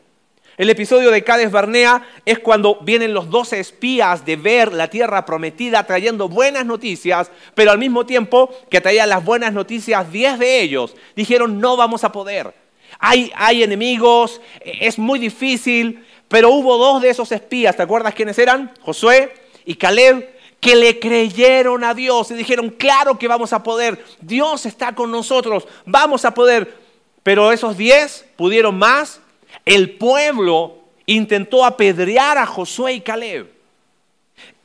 [0.58, 5.24] El episodio de Cades Barnea es cuando vienen los doce espías de ver la tierra
[5.24, 10.60] prometida trayendo buenas noticias, pero al mismo tiempo que traían las buenas noticias, diez de
[10.60, 12.52] ellos dijeron no vamos a poder.
[12.98, 18.38] Hay, hay enemigos, es muy difícil, pero hubo dos de esos espías, ¿te acuerdas quiénes
[18.38, 18.72] eran?
[18.82, 19.32] Josué
[19.64, 20.28] y Caleb,
[20.62, 25.10] que le creyeron a Dios y dijeron, claro que vamos a poder, Dios está con
[25.10, 26.78] nosotros, vamos a poder.
[27.24, 29.20] Pero esos diez pudieron más
[29.64, 33.50] el pueblo intentó apedrear a Josué y Caleb.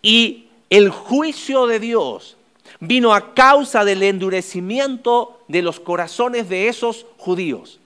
[0.03, 2.37] Y el juicio de Dios
[2.79, 7.79] vino a causa del endurecimiento de los corazones de esos judíos,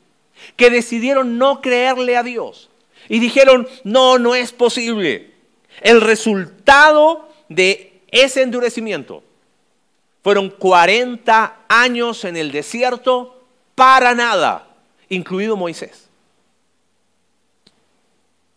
[0.57, 2.69] que decidieron no creerle a Dios.
[3.07, 5.31] Y dijeron, no, no es posible.
[5.81, 9.23] El resultado de ese endurecimiento
[10.23, 13.41] fueron 40 años en el desierto
[13.73, 14.67] para nada,
[15.09, 16.09] incluido Moisés.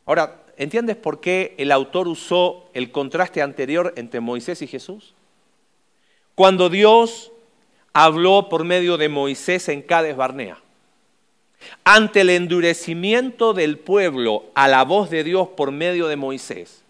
[0.05, 5.15] Ahora, ¿entiendes por qué el autor usó el contraste anterior entre Moisés y Jesús?
[6.35, 7.33] Cuando Dios
[7.93, 10.59] habló por medio de Moisés en Cades Barnea,
[11.85, 16.84] ante el endurecimiento del pueblo a la voz de Dios por medio de Moisés,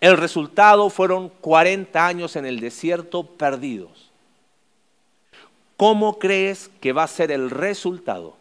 [0.00, 4.10] el resultado fueron 40 años en el desierto perdidos.
[5.76, 8.40] ¿Cómo crees que va a ser el resultado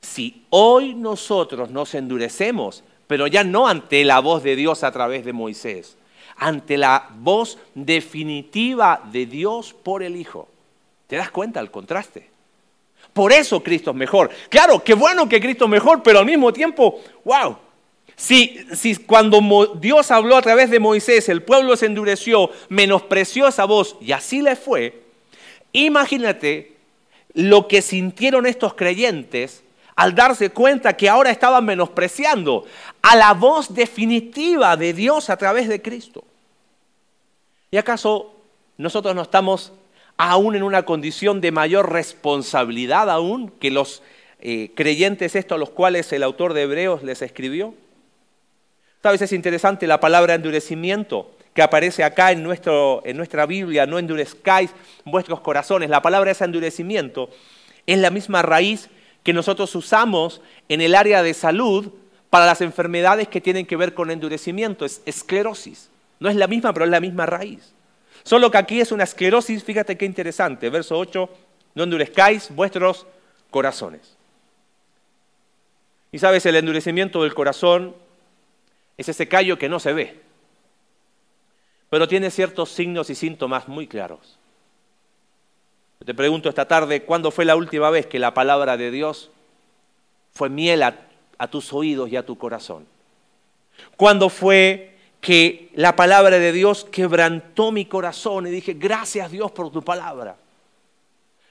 [0.00, 5.24] si hoy nosotros nos endurecemos, pero ya no ante la voz de Dios a través
[5.24, 5.96] de Moisés,
[6.36, 10.48] ante la voz definitiva de Dios por el Hijo.
[11.06, 12.30] ¿Te das cuenta el contraste?
[13.12, 14.30] Por eso Cristo es mejor.
[14.48, 17.56] Claro, qué bueno que Cristo es mejor, pero al mismo tiempo, wow.
[18.20, 23.64] Si, si cuando Dios habló a través de Moisés, el pueblo se endureció, menospreció esa
[23.64, 25.04] voz y así le fue,
[25.72, 26.76] imagínate
[27.32, 29.64] lo que sintieron estos creyentes
[29.96, 32.66] al darse cuenta que ahora estaban menospreciando
[33.00, 36.22] a la voz definitiva de Dios a través de Cristo.
[37.70, 38.34] ¿Y acaso
[38.76, 39.72] nosotros no estamos
[40.18, 44.02] aún en una condición de mayor responsabilidad aún que los
[44.40, 47.72] eh, creyentes estos a los cuales el autor de Hebreos les escribió?
[49.02, 53.98] Sabes, es interesante la palabra endurecimiento que aparece acá en, nuestro, en nuestra Biblia, no
[53.98, 54.70] endurezcáis
[55.04, 55.90] vuestros corazones.
[55.90, 57.30] La palabra ese endurecimiento
[57.86, 58.88] es la misma raíz
[59.22, 61.92] que nosotros usamos en el área de salud
[62.28, 65.90] para las enfermedades que tienen que ver con endurecimiento, es esclerosis.
[66.20, 67.72] No es la misma, pero es la misma raíz.
[68.22, 71.28] Solo que aquí es una esclerosis, fíjate qué interesante, verso 8,
[71.74, 73.06] no endurezcáis vuestros
[73.50, 74.16] corazones.
[76.12, 77.94] Y sabes, el endurecimiento del corazón
[79.00, 80.20] es ese callo que no se ve,
[81.88, 84.38] pero tiene ciertos signos y síntomas muy claros.
[86.04, 89.30] Te pregunto esta tarde, ¿cuándo fue la última vez que la palabra de Dios
[90.34, 90.96] fue miel a,
[91.50, 92.86] tus oídos y a tu corazón?
[93.96, 99.72] ¿Cuándo fue que la palabra de Dios quebrantó mi corazón y dije, gracias Dios por
[99.72, 100.36] tu palabra?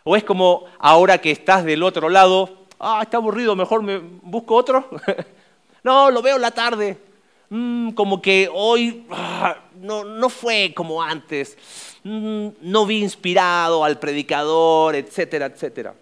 [0.04, 4.54] O es como ahora que estás del otro lado, ah, está aburrido, mejor me busco
[4.54, 4.88] otro.
[5.84, 7.09] no, lo veo en la tarde.
[7.50, 11.58] Mm, como que hoy ah, no, no, fue como antes.
[12.04, 15.96] Mm, no vi inspirado al predicador, etcétera, etcétera.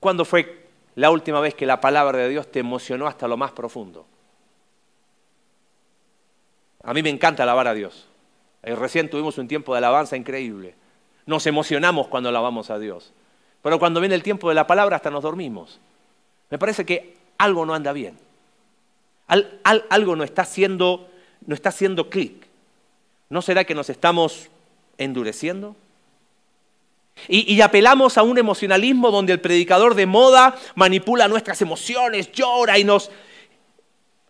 [0.00, 3.52] ¿Cuándo fue la última vez que la palabra de Dios te emocionó hasta lo más
[3.52, 4.06] profundo?
[6.82, 8.06] A mí me encanta alabar a Dios.
[8.62, 10.74] Eh, recién tuvimos un tiempo de alabanza increíble.
[11.26, 13.12] Nos emocionamos cuando alabamos a Dios.
[13.62, 15.78] Pero cuando viene el tiempo de la palabra hasta nos dormimos.
[16.48, 18.27] Me parece que algo no anda bien.
[19.28, 21.08] Algo no está haciendo,
[21.46, 22.46] no haciendo clic.
[23.30, 24.48] ¿No será que nos estamos
[24.96, 25.76] endureciendo?
[27.26, 32.78] Y, y, apelamos a un emocionalismo donde el predicador de moda manipula nuestras emociones, llora
[32.78, 33.10] y nos...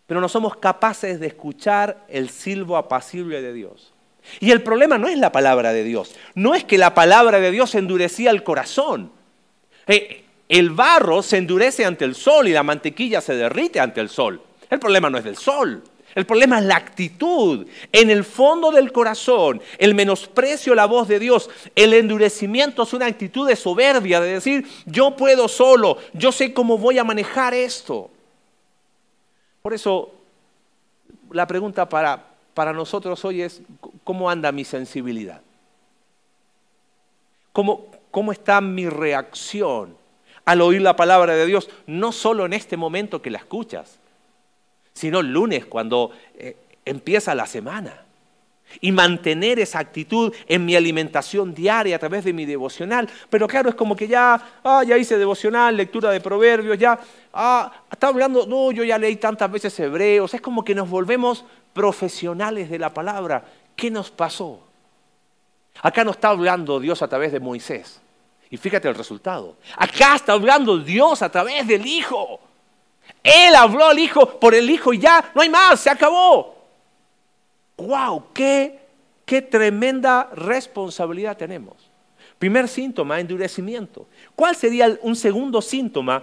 [0.07, 3.93] Pero no somos capaces de escuchar el silbo apacible de Dios.
[4.41, 7.51] Y el problema no es la palabra de Dios, no es que la palabra de
[7.51, 9.13] Dios endurecía el corazón.
[9.87, 14.09] Eh, el barro se endurece ante el sol y la mantequilla se derrite ante el
[14.09, 14.41] sol.
[14.71, 15.83] El problema no es del sol,
[16.15, 17.67] el problema es la actitud.
[17.93, 22.93] En el fondo del corazón, el menosprecio a la voz de Dios, el endurecimiento es
[22.93, 27.55] una actitud de soberbia, de decir, yo puedo solo, yo sé cómo voy a manejar
[27.55, 28.11] esto.
[29.63, 30.11] Por eso,
[31.31, 33.63] la pregunta para para nosotros hoy es
[34.03, 35.41] cómo anda mi sensibilidad.
[37.53, 39.97] ¿Cómo, ¿Cómo está mi reacción
[40.45, 41.71] al oír la palabra de Dios?
[41.87, 43.98] No solo en este momento que la escuchas,
[44.99, 48.03] sino el lunes cuando eh, empieza la semana
[48.81, 53.09] y mantener esa actitud en mi alimentación diaria a través de mi devocional.
[53.31, 56.99] Pero claro, es como que ya, ah, ya hice devocional, lectura de proverbios, ya,
[57.33, 61.45] ah, está hablando, no, yo ya leí tantas veces hebreos, es como que nos volvemos
[61.73, 63.45] profesionales de la palabra.
[63.77, 64.61] ¿Qué nos pasó?
[65.81, 68.01] Acá no está hablando Dios a través de Moisés.
[68.51, 69.57] Y fíjate el resultado.
[69.77, 72.41] Acá está hablando Dios a través del Hijo.
[73.23, 76.57] Él habló al Hijo por el Hijo y ya, no hay más, se acabó.
[77.77, 78.27] ¡Wow!
[78.33, 78.81] ¡Qué,
[79.51, 81.77] tremenda responsabilidad tenemos!
[82.39, 84.07] Primer síntoma, endurecimiento.
[84.35, 86.23] ¿Cuál sería un segundo síntoma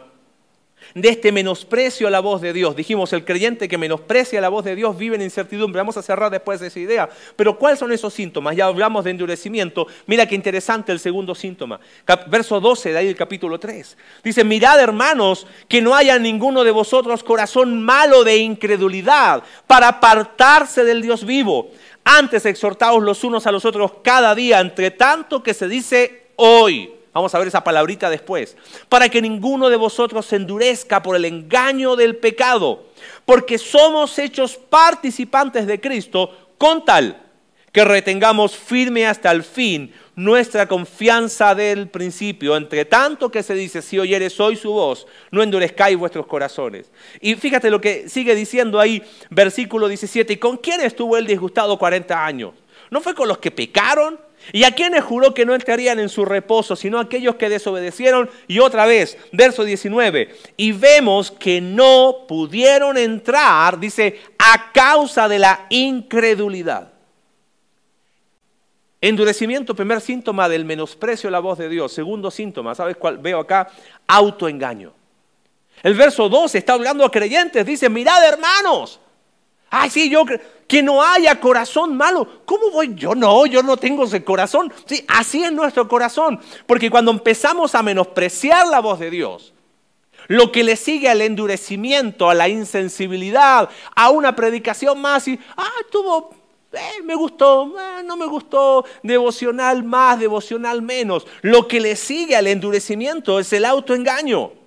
[0.93, 2.75] de este menosprecio a la voz de Dios?
[2.75, 5.79] Dijimos, el creyente que menosprecia la voz de Dios vive en incertidumbre.
[5.79, 7.09] Vamos a cerrar después de esa idea.
[7.35, 8.55] Pero ¿cuáles son esos síntomas?
[8.55, 9.87] Ya hablamos de endurecimiento.
[10.05, 11.79] Mira qué interesante el segundo síntoma.
[12.27, 13.97] verso 12 de ahí del capítulo 3.
[14.23, 20.83] Dice, mirad hermanos, que no haya ninguno de vosotros corazón malo de incredulidad para apartarse
[20.83, 21.71] del Dios vivo.
[22.03, 26.94] Antes exhortaos los unos a los otros cada día, entre tanto que se dice hoy
[27.15, 28.57] Vamos a ver esa palabrita después.
[28.89, 32.87] Para que ninguno de vosotros se endurezca por el engaño del pecado,
[33.23, 37.21] porque somos hechos participantes de Cristo con tal
[37.71, 42.57] que retengamos firme hasta el fin nuestra confianza del principio.
[42.57, 46.91] Entre tanto que se dice, si oyeres hoy su voz, no endurezcáis vuestros corazones.
[47.21, 51.77] Y fíjate lo que sigue diciendo ahí, versículo 17, ¿y con quién estuvo él disgustado
[51.79, 52.55] 40 años?
[52.89, 54.19] ¿No fue con los que pecaron?
[54.51, 58.29] ¿Y a quienes juró que no entrarían en su reposo, sino aquellos que desobedecieron?
[58.47, 65.39] Y otra vez, verso 19, y vemos que no pudieron entrar, dice, a causa de
[65.39, 66.93] la incredulidad.
[69.01, 71.91] Endurecimiento, primer síntoma del menosprecio a la voz de Dios.
[71.91, 73.69] Segundo síntoma, ¿sabes cuál veo acá?
[74.07, 74.93] Autoengaño.
[75.83, 78.99] El verso 12 está hablando a creyentes, dice, mirad hermanos,
[79.77, 80.23] Ay, sí, yo,
[80.67, 82.43] que no haya corazón malo.
[82.45, 82.95] ¿Cómo voy?
[82.95, 84.71] Yo no, yo no tengo ese corazón.
[84.85, 86.39] Sí, así es nuestro corazón.
[86.65, 89.53] Porque cuando empezamos a menospreciar la voz de Dios,
[90.27, 95.69] lo que le sigue al endurecimiento, a la insensibilidad, a una predicación más y, ah,
[95.91, 96.29] tuvo,
[96.71, 101.27] eh, me gustó, eh, no me gustó, devocional más, devocional menos.
[101.41, 104.64] Lo que le sigue al endurecimiento es el autoengaño.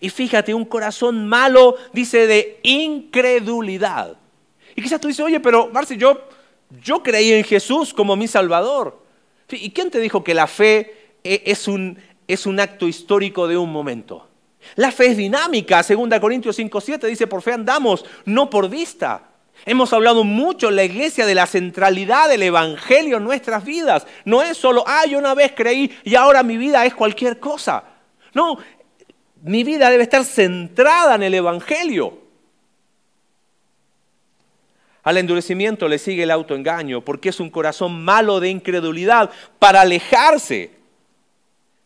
[0.00, 4.16] Y fíjate, un corazón malo dice de incredulidad.
[4.74, 6.28] Y quizás tú dices, oye, pero Marce, yo,
[6.82, 9.02] yo creí en Jesús como mi Salvador.
[9.50, 13.56] ¿Y quién te dijo que la fe e, es un, es un acto histórico de
[13.56, 14.28] un momento?
[14.74, 15.82] La fe es dinámica.
[15.82, 19.30] 2 Corintios 5.7 dice, por fe andamos, no por vista.
[19.64, 24.06] Hemos hablado mucho en la iglesia de la centralidad del Evangelio en nuestras vidas.
[24.24, 27.84] No es solo, ah, yo una vez creí y ahora mi vida es cualquier cosa.
[28.34, 28.58] No,
[29.46, 32.18] mi vida debe estar centrada en el Evangelio.
[35.02, 40.70] Al endurecimiento le sigue el autoengaño, porque es un corazón malo de incredulidad para alejarse.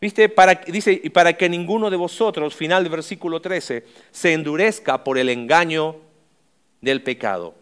[0.00, 0.28] ¿Viste?
[0.30, 5.18] Para, dice, y para que ninguno de vosotros, final del versículo 13, se endurezca por
[5.18, 5.96] el engaño
[6.80, 7.54] del pecado.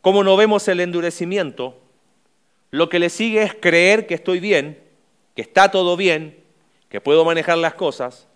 [0.00, 1.78] Como no vemos el endurecimiento,
[2.70, 4.84] lo que le sigue es creer que estoy bien
[5.34, 6.38] que está todo bien,
[6.88, 8.28] que puedo manejar las cosas,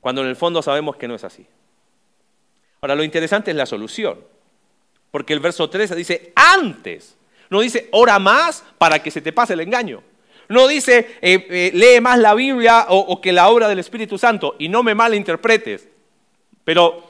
[0.00, 1.46] cuando en el fondo sabemos que no es así.
[2.80, 4.18] Ahora, lo interesante es la solución,
[5.10, 7.16] porque el verso 13 dice, antes,
[7.50, 10.02] no dice, ora más para que se te pase el engaño.
[10.48, 14.56] No dice, eh, eh, lee más la Biblia o, que la obra del Espíritu Santo,
[14.58, 15.88] y no me malinterpretes.
[16.64, 17.04] Pero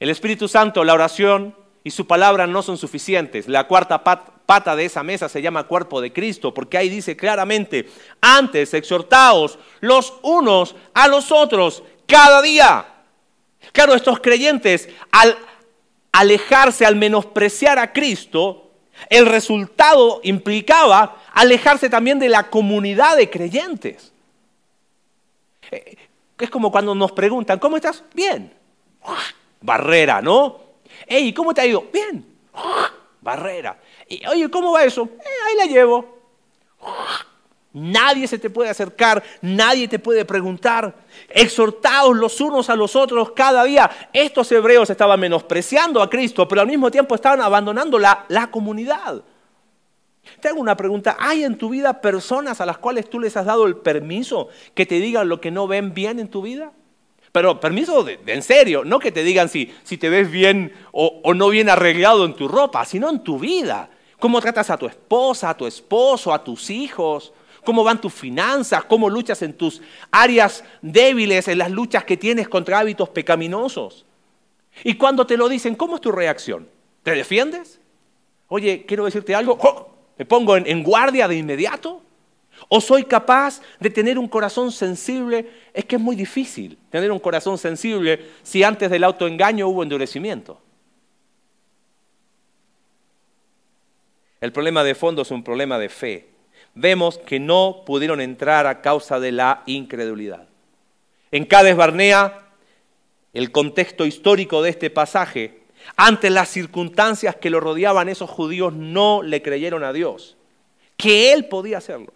[0.00, 3.46] el Espíritu Santo, la oración y su palabra no son suficientes.
[3.48, 7.16] La cuarta pat- pata de esa mesa se llama cuerpo de Cristo, porque ahí dice
[7.16, 7.88] claramente,
[8.20, 12.86] antes exhortaos los unos a los otros cada día.
[13.72, 15.36] Claro, estos creyentes, al
[16.12, 18.70] alejarse, al menospreciar a Cristo,
[19.10, 24.12] el resultado implicaba alejarse también de la comunidad de creyentes.
[25.70, 25.96] Eh,
[26.38, 28.02] Es como cuando nos preguntan, ¿cómo estás?
[28.12, 28.52] Bien.
[29.60, 30.60] Barrera, ¿no?
[31.06, 31.86] Ey, ¿cómo te ha ido?
[31.92, 32.26] Bien.
[33.20, 33.78] Barrera.
[34.08, 35.08] Y, Oye, ¿cómo va eso?
[35.18, 36.18] "Eh, ahí la llevo.
[37.74, 40.94] Nadie se te puede acercar, nadie te puede preguntar.
[41.28, 43.90] Exhortaos los unos a los otros cada día.
[44.12, 49.24] Estos hebreos estaban menospreciando a Cristo, pero al mismo tiempo estaban abandonando la, la comunidad.
[50.40, 51.16] Te hago una pregunta.
[51.18, 54.86] ¿Hay en tu vida personas a las cuales tú les has dado el permiso que
[54.86, 56.70] te digan lo que no ven bien en tu vida?
[57.32, 61.22] Pero permiso de en serio, no que te digan si, si te ves bien o,
[61.24, 63.90] o no bien arreglado en tu ropa, sino en tu vida.
[64.20, 67.32] ¿Cómo tratas a tu esposa, a tu esposo, a tus hijos?
[67.64, 68.84] ¿Cómo van tus finanzas?
[68.84, 74.04] ¿Cómo luchas en tus áreas débiles, en las luchas que tienes contra hábitos pecaminosos?
[74.82, 76.68] Y cuando te lo dicen, ¿cómo es tu reacción?
[77.02, 77.80] ¿Te defiendes?
[78.48, 79.58] Oye, quiero decirte algo.
[80.16, 82.02] ¿Me pongo en guardia de inmediato?
[82.68, 85.50] ¿O soy capaz de tener un corazón sensible?
[85.72, 90.60] Es que es muy difícil tener un corazón sensible si antes del autoengaño hubo endurecimiento.
[94.40, 96.33] El problema de fondo es un problema de fe.
[96.74, 100.48] Vemos que no pudieron entrar a causa de la incredulidad.
[101.30, 102.48] En Cades Barnea,
[103.32, 105.62] el contexto histórico de este pasaje,
[105.96, 110.36] ante las circunstancias que lo rodeaban, esos judíos no le creyeron a Dios,
[110.96, 112.12] que Él podía hacerlo.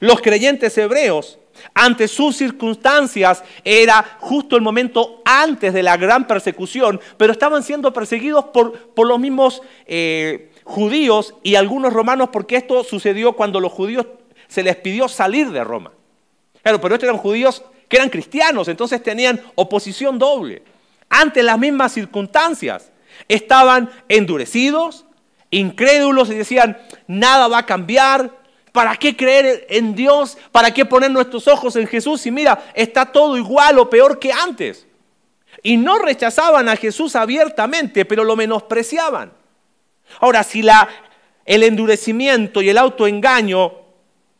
[0.00, 1.38] Los creyentes hebreos,
[1.72, 7.92] ante sus circunstancias, era justo el momento antes de la gran persecución, pero estaban siendo
[7.92, 13.72] perseguidos por, por los mismos eh, judíos y algunos romanos, porque esto sucedió cuando los
[13.72, 14.06] judíos
[14.48, 15.92] se les pidió salir de Roma.
[16.60, 20.64] Claro, pero estos eran judíos que eran cristianos, entonces tenían oposición doble.
[21.08, 22.90] Ante las mismas circunstancias,
[23.28, 25.06] estaban endurecidos,
[25.50, 28.32] incrédulos y decían, nada va a cambiar,
[28.72, 30.36] ¿para qué creer en Dios?
[30.50, 32.26] ¿Para qué poner nuestros ojos en Jesús?
[32.26, 34.84] Y mira, está todo igual o peor que antes.
[35.62, 39.32] Y no rechazaban a Jesús abiertamente, pero lo menospreciaban.
[40.20, 40.64] Ahora, si
[41.44, 43.72] el endurecimiento y el autoengaño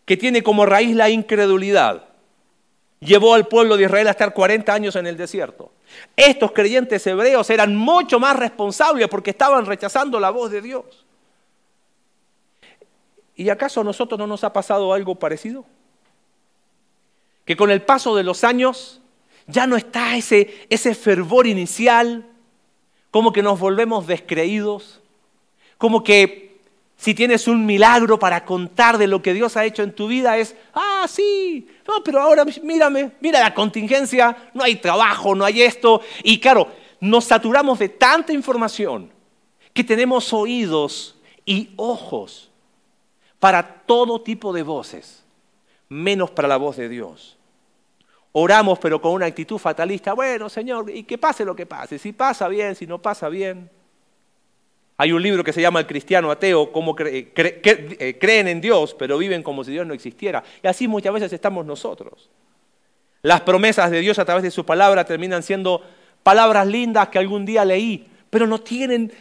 [0.04, 2.04] que tiene como raíz la incredulidad
[3.00, 5.72] llevó al pueblo de Israel a estar 40 años en el desierto,
[6.16, 11.04] estos creyentes hebreos eran mucho más responsables porque estaban rechazando la voz de Dios.
[13.36, 15.64] ¿Y acaso a nosotros no nos ha pasado algo parecido?
[17.44, 19.00] Que con el paso de los años
[19.46, 22.26] ya no está ese fervor inicial,
[23.10, 25.00] como que nos volvemos descreídos,
[25.78, 26.46] como que
[26.96, 30.38] si tienes un milagro para contar de lo que Dios ha hecho en tu vida
[30.38, 35.62] es, ah, sí, no, pero ahora mírame, mira la contingencia, no hay trabajo, no hay
[35.62, 36.00] esto.
[36.22, 36.68] Y claro,
[37.00, 39.10] nos saturamos de tanta información
[39.74, 42.50] que tenemos oídos y ojos
[43.38, 45.22] para todo tipo de voces,
[45.90, 47.36] menos para la voz de Dios.
[48.32, 52.12] Oramos pero con una actitud fatalista, bueno Señor, y que pase lo que pase, si
[52.12, 53.70] pasa bien, si no pasa bien.
[54.98, 58.94] Hay un libro que se llama El cristiano ateo, cómo cre eh, creen en Dios,
[58.98, 60.42] pero viven como si Dios no existiera.
[60.62, 62.30] Y así muchas veces estamos nosotros.
[63.22, 65.82] Las promesas de Dios a través de su palabra terminan siendo
[66.22, 69.12] palabras lindas que algún día leí, pero no tienen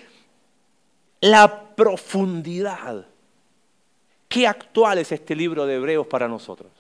[1.20, 3.06] la profundidad.
[4.30, 6.72] Qué actual es este libro de Hebreos para nosotros.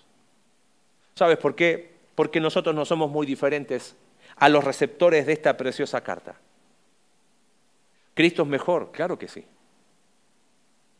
[1.15, 1.95] ¿Sabes por qué?
[2.15, 3.95] Porque nosotros no somos muy diferentes
[4.37, 6.35] a los receptores de esta preciosa carta.
[8.15, 8.91] ¿Cristo es mejor?
[8.91, 9.45] Claro que sí.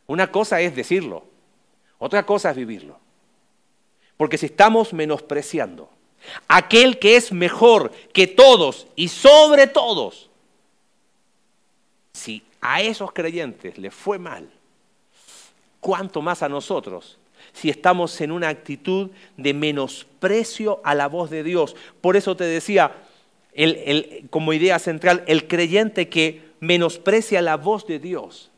[0.06, 1.24] Una cosa es decirlo,
[1.98, 2.98] otra cosa es vivirlo.
[4.16, 5.90] Porque si estamos menospreciando
[6.48, 10.30] aquel que es mejor que todos y sobre todos,
[12.12, 14.48] si a esos creyentes les fue mal,
[15.80, 17.18] ¿cuánto más a nosotros
[17.52, 21.76] si estamos en una actitud de menosprecio a la voz de Dios?
[22.00, 22.94] Por eso te decía,
[23.52, 28.50] el, como idea central, el creyente que menosprecia la voz de Dios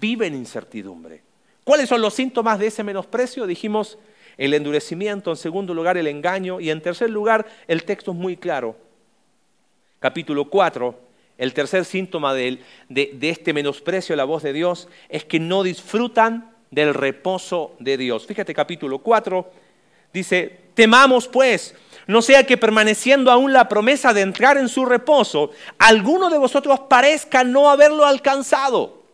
[0.00, 1.22] vive en incertidumbre.
[1.64, 3.46] ¿Cuáles son los síntomas de ese menosprecio?
[3.46, 3.98] Dijimos,
[4.36, 8.36] el endurecimiento, en segundo lugar el engaño y en tercer lugar el texto es muy
[8.36, 8.76] claro.
[9.98, 10.98] Capítulo 4,
[11.36, 16.54] el tercer síntoma de, este menosprecio a la voz de Dios es que no disfrutan
[16.70, 18.26] del reposo de Dios.
[18.26, 19.50] Fíjate capítulo 4,
[20.12, 21.74] dice, temamos pues,
[22.10, 26.80] no sea que permaneciendo aún la promesa de entrar en su reposo, alguno de vosotros
[26.88, 29.04] parezca no haberlo alcanzado.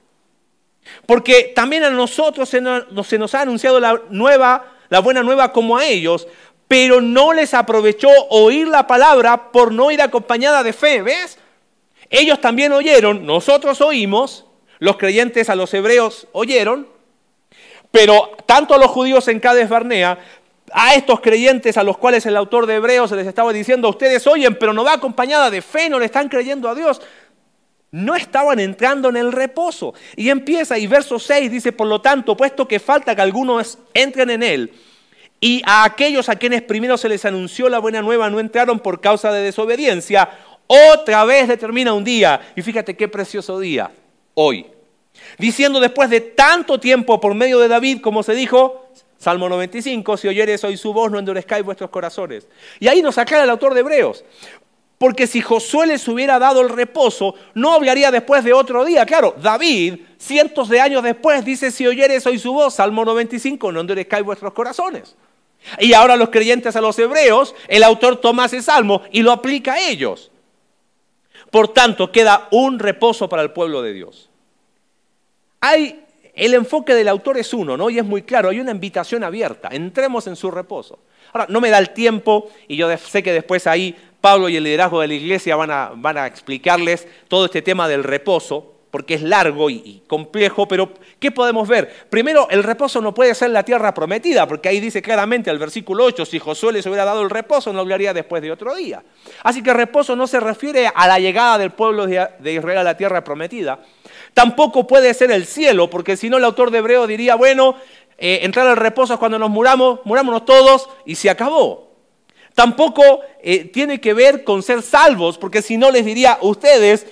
[1.04, 5.84] Porque también a nosotros se nos, ha anunciado la nueva, la buena nueva como a
[5.84, 6.26] ellos,
[6.68, 11.38] pero no les aprovechó oír la palabra por no ir acompañada de fe, ¿ves?
[12.08, 14.46] Ellos también oyeron, nosotros oímos,
[14.78, 16.88] los creyentes a los hebreos oyeron,
[17.90, 20.18] pero tanto a los judíos en Cades Barnea,
[20.72, 24.58] a estos creyentes a los cuales el autor de Hebreos les estaba diciendo, ustedes oyen,
[24.58, 27.00] pero no va acompañada de fe, no le están creyendo a Dios,
[27.90, 29.94] no estaban entrando en el reposo.
[30.16, 34.30] Y empieza, y verso 6 dice, por lo tanto, puesto que falta que algunos entren
[34.30, 34.72] en él,
[35.40, 39.00] y a aquellos a quienes primero se les anunció la buena nueva no entraron por
[39.00, 40.30] causa de desobediencia,
[40.66, 43.90] otra vez determina un día, y fíjate qué precioso día,
[44.34, 44.66] hoy,
[45.38, 48.90] diciendo después de tanto tiempo por medio de David, como se dijo,
[49.26, 52.46] Salmo 95, si oyeres hoy su voz, no endurezcáis vuestros corazones.
[52.78, 54.24] Y ahí nos aclara el autor de Hebreos.
[54.98, 59.04] Porque si Josué les hubiera dado el reposo, no hablaría después de otro día.
[59.04, 63.80] Claro, David, cientos de años después, dice, si oyeres hoy su voz, Salmo 95, no
[63.80, 65.16] endurezcáis vuestros corazones.
[65.80, 69.72] Y ahora los creyentes a los hebreos, el autor toma ese salmo y lo aplica
[69.72, 70.30] a ellos.
[71.50, 74.30] Por tanto, queda un reposo para el pueblo de Dios.
[75.60, 76.05] Hay,
[76.36, 77.88] el enfoque del autor es uno, ¿no?
[77.88, 80.98] Y es muy claro, hay una invitación abierta, entremos en su reposo.
[81.32, 84.64] Ahora, no me da el tiempo y yo sé que después ahí Pablo y el
[84.64, 89.14] liderazgo de la iglesia van a, van a explicarles todo este tema del reposo, porque
[89.14, 92.06] es largo y, complejo, pero ¿qué podemos ver?
[92.08, 96.04] Primero, el reposo no puede ser la tierra prometida, porque ahí dice claramente el versículo
[96.04, 99.02] 8, si Josué les hubiera dado el reposo, no hablaría después de otro día.
[99.42, 102.96] Así que reposo no se refiere a la llegada del pueblo de Israel a la
[102.96, 103.80] tierra prometida.
[104.36, 107.76] Tampoco puede ser el cielo, porque si no el autor de Hebreo diría, bueno,
[108.18, 111.96] eh, entrar al reposo es cuando nos muramos, murámonos todos y se acabó.
[112.54, 117.06] Tampoco eh, tiene que ver con ser salvos, porque si no les diría, ustedes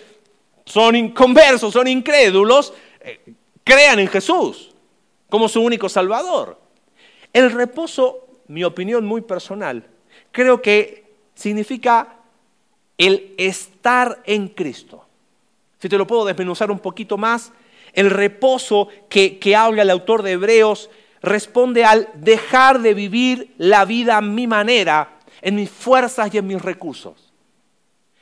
[0.67, 3.33] son inconversos, son incrédulos, eh,
[3.65, 4.75] crean en Jesús
[5.31, 6.61] como su único salvador.
[7.33, 9.89] El reposo, mi opinión muy personal,
[10.31, 11.05] creo que
[11.35, 12.17] significa
[12.99, 15.04] el estar en Cristo.
[15.85, 17.53] Si te lo puedo desmenuzar un poquito más,
[17.93, 20.89] el reposo que, que habla el autor de Hebreos
[21.21, 26.47] responde al dejar de vivir la vida a mi manera, en mis fuerzas y en
[26.47, 27.35] mis recursos.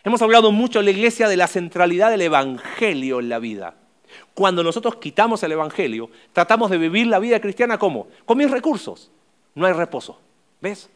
[0.03, 3.77] Hemos hablado mucho en la iglesia de la centralidad del Evangelio en la vida.
[4.35, 8.09] Cuando nosotros quitamos el Evangelio, tratamos de vivir la vida cristiana como?
[8.25, 9.13] Con mis recursos.
[9.55, 10.19] No hay reposo.
[10.61, 10.91] ¿Ves?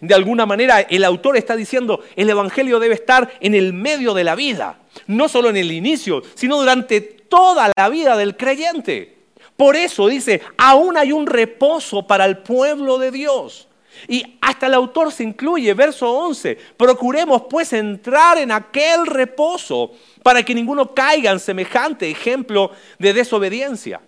[0.00, 4.24] De alguna manera el autor está diciendo, el Evangelio debe estar en el medio de
[4.24, 9.16] la vida, no solo en el inicio, sino durante toda la vida del creyente.
[9.56, 13.68] Por eso dice, aún hay un reposo para el pueblo de Dios.
[14.06, 20.44] Y hasta el autor se incluye, verso 11, procuremos pues entrar en aquel reposo para
[20.44, 24.00] que ninguno caiga en semejante ejemplo de desobediencia.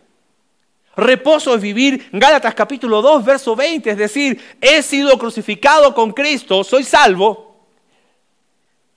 [1.00, 6.62] Reposo es vivir, Gálatas capítulo 2, verso 20, es decir, he sido crucificado con Cristo,
[6.62, 7.56] soy salvo.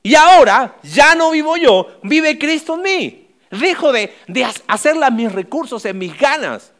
[0.03, 3.27] Y ahora ya no vivo yo, vive Cristo en mí.
[3.51, 6.73] Dejo de, de mis recursos, en mis ganas.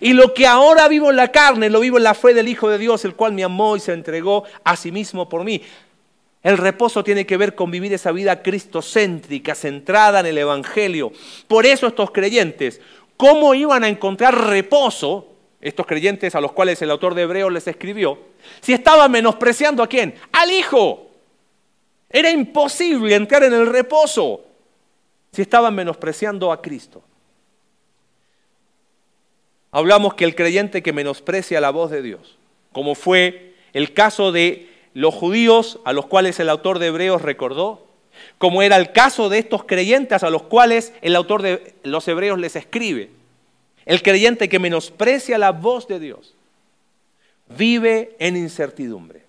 [0.00, 2.68] Y lo que ahora vivo en la carne, lo vivo en la fe del Hijo
[2.68, 5.62] de Dios, el cual me amó y se entregó a sí mismo por mí.
[6.44, 11.10] El reposo tiene que ver con vivir esa vida cristocéntrica, centrada en el Evangelio.
[11.48, 12.80] Por eso estos creyentes,
[13.18, 15.26] ¿cómo iban a encontrar reposo,
[15.60, 18.18] estos creyentes a los cuales el autor de Hebreos les escribió,
[18.62, 20.14] si estaban menospreciando a quién?
[20.32, 21.08] Al Hijo.
[22.08, 24.40] Era imposible entrar en el reposo
[25.32, 27.02] si estaban menospreciando a Cristo.
[29.70, 32.38] Hablamos que el creyente que menosprecia la voz de Dios,
[32.72, 37.87] como fue el caso de los judíos a los cuales el autor de Hebreos recordó,
[38.38, 42.38] como era el caso de estos creyentes a los cuales el autor de los Hebreos
[42.38, 43.10] les escribe.
[43.86, 46.34] El creyente que menosprecia la voz de Dios
[47.56, 49.24] vive en incertidumbre.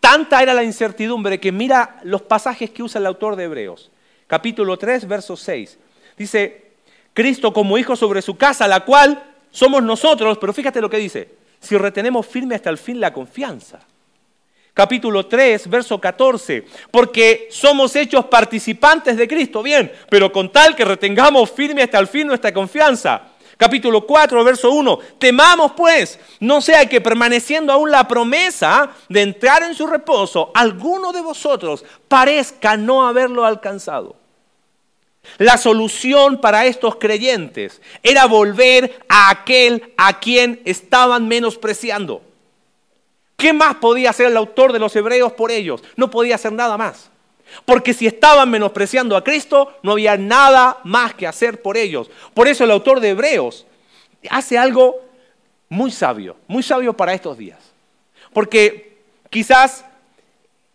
[0.00, 3.90] Tanta era la incertidumbre que mira los pasajes que usa el autor de Hebreos.
[4.26, 5.78] Capítulo 3, verso 6.
[6.16, 6.72] Dice,
[7.12, 11.30] Cristo como hijo sobre su casa, la cual somos nosotros, pero fíjate lo que dice,
[11.60, 13.80] si retenemos firme hasta el fin la confianza.
[14.76, 20.84] Capítulo 3, verso 14, porque somos hechos participantes de Cristo, bien, pero con tal que
[20.84, 23.22] retengamos firme hasta el fin nuestra confianza.
[23.56, 24.98] Capítulo 4, verso 1.
[25.18, 31.10] Temamos pues, no sea que permaneciendo aún la promesa de entrar en su reposo, alguno
[31.10, 34.14] de vosotros parezca no haberlo alcanzado.
[35.38, 42.20] La solución para estos creyentes era volver a aquel a quien estaban menospreciando.
[43.36, 45.82] ¿Qué más podía hacer el autor de los Hebreos por ellos?
[45.96, 47.10] No podía hacer nada más.
[47.64, 52.10] Porque si estaban menospreciando a Cristo, no había nada más que hacer por ellos.
[52.34, 53.66] Por eso el autor de Hebreos
[54.30, 55.00] hace algo
[55.68, 57.58] muy sabio, muy sabio para estos días.
[58.32, 58.98] Porque
[59.30, 59.84] quizás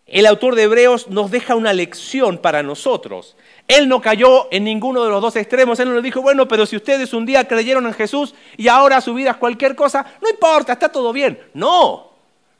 [0.06, 3.36] el autor de Hebreos nos deja una lección para nosotros.
[3.68, 5.80] Él no cayó en ninguno de los dos extremos.
[5.80, 9.00] Él no le dijo, bueno, pero si ustedes un día creyeron en Jesús y ahora
[9.00, 11.40] su vida es cualquier cosa, no importa, está todo bien.
[11.54, 12.11] No,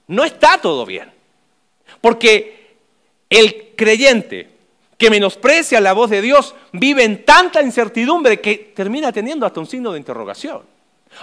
[0.07, 1.11] no está todo bien.
[2.01, 2.77] Porque
[3.31, 4.51] el creyente
[4.99, 9.67] que menosprecia la voz de Dios vive en tanta incertidumbre que termina teniendo hasta un
[9.67, 10.63] signo de interrogación.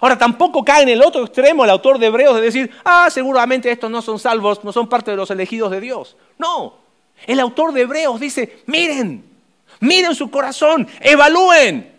[0.01, 3.71] Ahora, tampoco cae en el otro extremo el autor de Hebreos de decir, ah, seguramente
[3.71, 6.15] estos no son salvos, no son parte de los elegidos de Dios.
[6.37, 6.75] No,
[7.25, 9.23] el autor de Hebreos dice, miren,
[9.79, 11.91] miren su corazón, evalúen,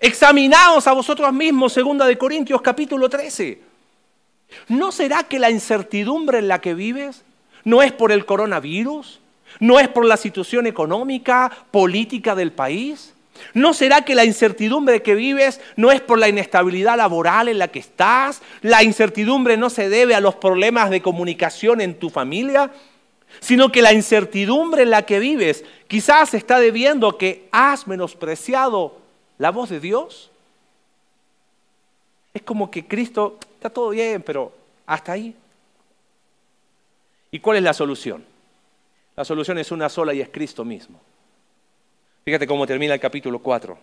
[0.00, 3.60] examinaos a vosotros mismos, segunda de Corintios capítulo 13.
[4.68, 7.22] ¿No será que la incertidumbre en la que vives
[7.64, 9.20] no es por el coronavirus?
[9.60, 13.14] ¿No es por la situación económica, política del país?
[13.54, 17.68] ¿No será que la incertidumbre que vives no es por la inestabilidad laboral en la
[17.68, 18.42] que estás?
[18.62, 22.70] ¿La incertidumbre no se debe a los problemas de comunicación en tu familia?
[23.40, 28.98] Sino que la incertidumbre en la que vives quizás está debiendo que has menospreciado
[29.38, 30.30] la voz de Dios.
[32.34, 34.52] Es como que Cristo, está todo bien, pero
[34.86, 35.34] hasta ahí.
[37.30, 38.24] ¿Y cuál es la solución?
[39.16, 41.00] La solución es una sola y es Cristo mismo.
[42.24, 43.76] Fíjate cómo termina el capítulo 4.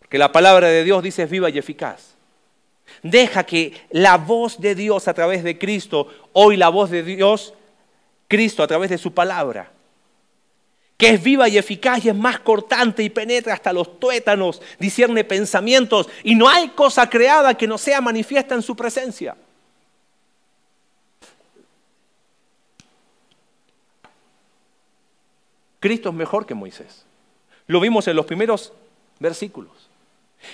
[0.00, 2.14] Porque la palabra de Dios dice es viva y eficaz.
[3.02, 7.54] Deja que la voz de Dios a través de Cristo, hoy la voz de Dios,
[8.28, 9.70] Cristo a través de su palabra,
[11.02, 15.24] que es viva y eficaz y es más cortante y penetra hasta los tuétanos, discierne
[15.24, 19.36] pensamientos y no hay cosa creada que no sea manifiesta en su presencia.
[25.80, 27.04] Cristo es mejor que Moisés.
[27.66, 28.72] Lo vimos en los primeros
[29.18, 29.72] versículos.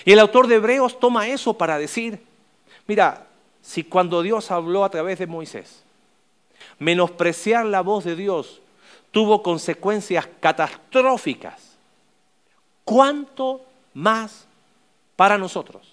[0.03, 2.23] Y el autor de Hebreos toma eso para decir,
[2.87, 3.27] mira,
[3.61, 5.83] si cuando Dios habló a través de Moisés,
[6.79, 8.63] menospreciar la voz de Dios
[9.11, 11.77] tuvo consecuencias catastróficas,
[12.83, 14.45] ¿cuánto más
[15.15, 15.87] para nosotros?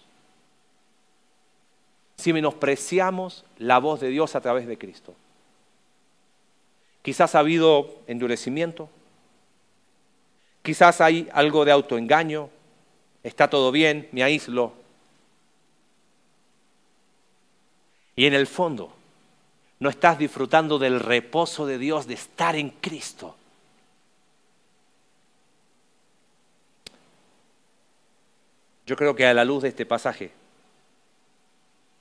[2.17, 5.15] Si menospreciamos la voz de Dios a través de Cristo.
[7.03, 8.89] Quizás ha habido endurecimiento,
[10.67, 12.51] Quizás hay algo de autoengaño,
[13.23, 14.73] está todo bien, me aíslo.
[18.17, 18.93] Y en el fondo,
[19.79, 23.37] no estás disfrutando del reposo de Dios, de estar en Cristo.
[28.87, 30.33] Yo creo que a la luz de este pasaje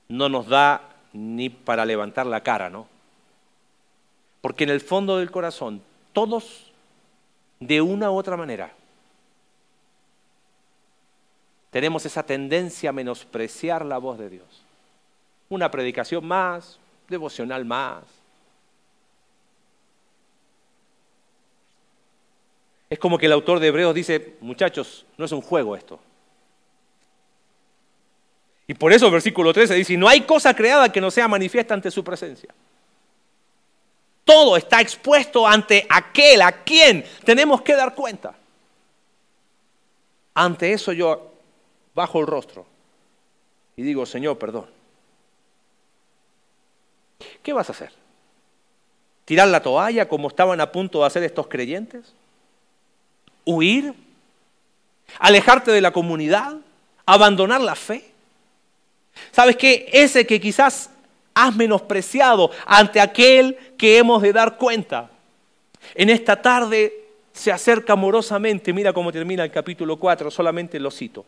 [0.08, 2.86] no nos da ni para levantar la cara, ¿no?
[4.40, 6.72] Porque en el fondo del corazón todos
[7.60, 8.72] de una u otra manera.
[11.70, 14.46] Tenemos esa tendencia a menospreciar la voz de Dios.
[15.48, 18.04] Una predicación más, devocional más.
[22.88, 25.98] Es como que el autor de Hebreos dice, muchachos, no es un juego esto.
[28.68, 31.74] Y por eso el versículo 13 dice, no hay cosa creada que no sea manifiesta
[31.74, 32.52] ante su presencia.
[34.24, 38.34] Todo está expuesto ante aquel a quien tenemos que dar cuenta.
[40.34, 41.32] Ante eso yo
[41.94, 42.66] bajo el rostro
[43.76, 44.75] y digo, Señor, perdón.
[47.46, 47.92] ¿Qué vas a hacer?
[49.24, 52.12] ¿Tirar la toalla como estaban a punto de hacer estos creyentes?
[53.44, 53.94] ¿Huir?
[55.20, 56.56] ¿Alejarte de la comunidad?
[57.06, 58.10] ¿Abandonar la fe?
[59.30, 59.88] ¿Sabes qué?
[59.92, 60.90] Ese que quizás
[61.34, 65.08] has menospreciado ante aquel que hemos de dar cuenta.
[65.94, 66.92] En esta tarde
[67.32, 71.24] se acerca amorosamente, mira cómo termina el capítulo 4, solamente lo cito.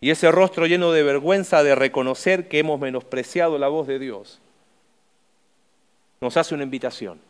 [0.00, 4.40] Y ese rostro lleno de vergüenza de reconocer que hemos menospreciado la voz de Dios,
[6.20, 7.20] nos hace una invitación.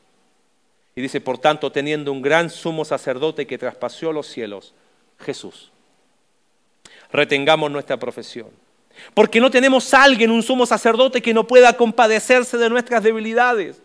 [0.94, 4.74] Y dice, por tanto, teniendo un gran sumo sacerdote que traspasó los cielos,
[5.18, 5.70] Jesús,
[7.10, 8.48] retengamos nuestra profesión
[9.14, 13.80] porque no tenemos alguien, un sumo sacerdote que no pueda compadecerse de nuestras debilidades,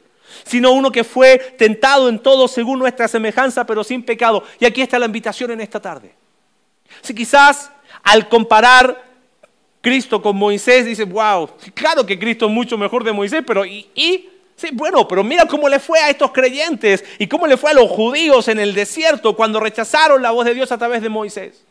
[0.46, 4.44] sino uno que fue tentado en todo según nuestra semejanza, pero sin pecado.
[4.60, 6.14] Y aquí está la invitación en esta tarde.
[7.02, 7.72] Si quizás
[8.04, 9.04] al comparar
[9.82, 14.30] Cristo con Moisés, dice, wow, claro que Cristo es mucho mejor de Moisés, pero ¿y?
[14.74, 17.89] bueno, pero mira cómo le fue a estos creyentes y cómo le fue a los
[17.89, 21.64] judíos en el desierto cuando rechazaron la voz de Dios a través de Moisés.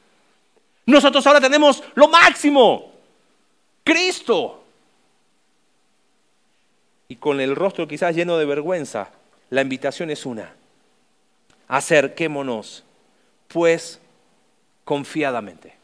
[0.85, 2.93] Nosotros ahora tenemos lo máximo,
[3.85, 4.63] Cristo.
[7.09, 9.11] Y con el rostro quizás lleno de vergüenza,
[9.51, 10.55] la invitación es una.
[11.69, 12.85] Acerquémonos,
[13.49, 14.01] pues,
[14.85, 15.82] confiadamente.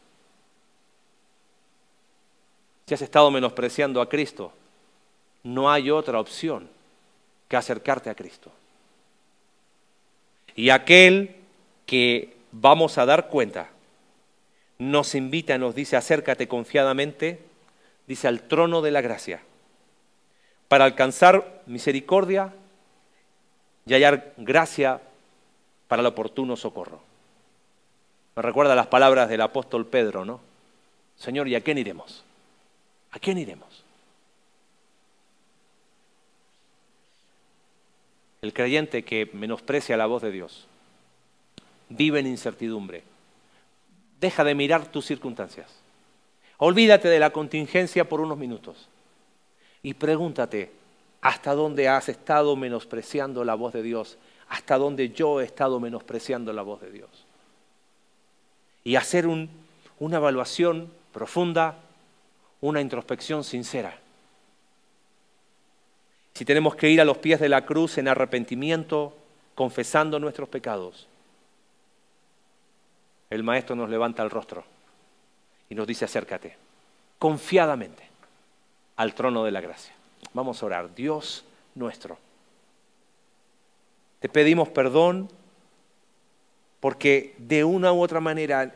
[2.89, 4.51] Si has estado menospreciando a Cristo,
[5.43, 6.67] no hay otra opción
[7.47, 8.51] que acercarte a Cristo.
[10.55, 11.35] Y aquel
[11.85, 13.69] que vamos a dar cuenta
[14.79, 17.39] nos invita, nos dice, acércate confiadamente,
[18.07, 19.43] dice, al trono de la gracia,
[20.67, 22.55] para alcanzar misericordia
[23.85, 24.99] y hallar gracia
[25.87, 26.99] para el oportuno socorro.
[28.35, 30.41] Me recuerda las palabras del apóstol Pedro, ¿no?
[31.17, 32.25] Señor, ¿y a quién iremos?
[33.11, 33.83] ¿A quién iremos?
[38.41, 40.67] El creyente que menosprecia la voz de Dios
[41.89, 43.03] vive en incertidumbre.
[44.19, 45.67] Deja de mirar tus circunstancias.
[46.57, 48.87] Olvídate de la contingencia por unos minutos
[49.81, 50.71] y pregúntate,
[51.21, 54.17] ¿hasta dónde has estado menospreciando la voz de Dios?
[54.49, 57.09] ¿Hasta dónde yo he estado menospreciando la voz de Dios?
[58.83, 61.77] Y hacer una evaluación profunda,
[62.61, 63.97] una introspección sincera.
[66.33, 69.15] Si tenemos que ir a los pies de la cruz en arrepentimiento,
[69.55, 71.07] confesando nuestros pecados,
[73.29, 74.63] el Maestro nos levanta el rostro
[75.69, 76.55] y nos dice acércate,
[77.17, 78.07] confiadamente,
[78.95, 79.93] al trono de la gracia.
[80.33, 81.45] Vamos a orar, Dios
[81.75, 82.17] nuestro.
[84.19, 85.29] Te pedimos perdón
[86.79, 88.75] porque de una u otra manera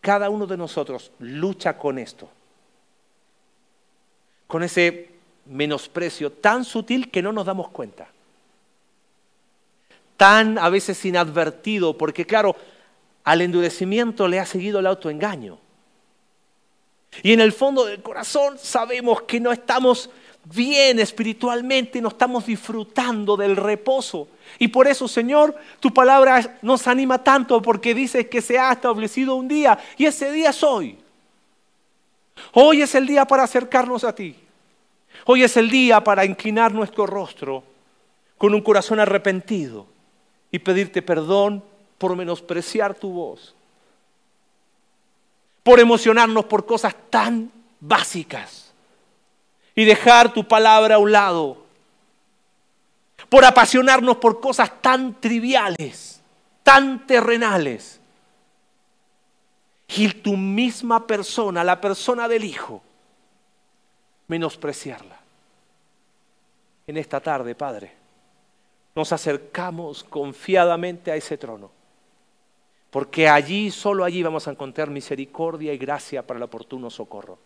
[0.00, 2.28] cada uno de nosotros lucha con esto,
[4.46, 5.10] con ese
[5.46, 8.08] menosprecio tan sutil que no nos damos cuenta,
[10.16, 12.56] tan a veces inadvertido, porque claro,
[13.24, 15.58] al endurecimiento le ha seguido el autoengaño.
[17.22, 20.10] Y en el fondo del corazón sabemos que no estamos
[20.44, 24.28] bien espiritualmente, no estamos disfrutando del reposo.
[24.58, 29.34] Y por eso, Señor, tu palabra nos anima tanto porque dices que se ha establecido
[29.34, 30.98] un día y ese día es hoy.
[32.52, 34.36] Hoy es el día para acercarnos a ti.
[35.24, 37.64] Hoy es el día para inclinar nuestro rostro
[38.38, 39.86] con un corazón arrepentido
[40.50, 41.64] y pedirte perdón
[41.98, 43.54] por menospreciar tu voz,
[45.62, 48.72] por emocionarnos por cosas tan básicas
[49.74, 51.64] y dejar tu palabra a un lado,
[53.28, 56.20] por apasionarnos por cosas tan triviales,
[56.62, 58.00] tan terrenales.
[59.88, 62.82] Y tu misma persona, la persona del Hijo,
[64.28, 65.18] menospreciarla.
[66.86, 67.92] En esta tarde, Padre,
[68.94, 71.70] nos acercamos confiadamente a ese trono,
[72.90, 77.38] porque allí, solo allí vamos a encontrar misericordia y gracia para el oportuno socorro.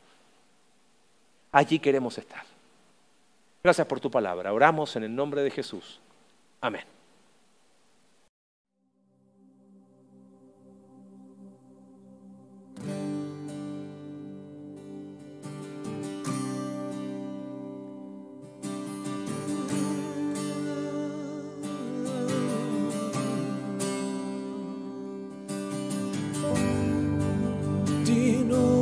[1.52, 2.44] Allí queremos estar.
[3.62, 4.52] Gracias por tu palabra.
[4.52, 6.00] Oramos en el nombre de Jesús.
[6.60, 6.99] Amén.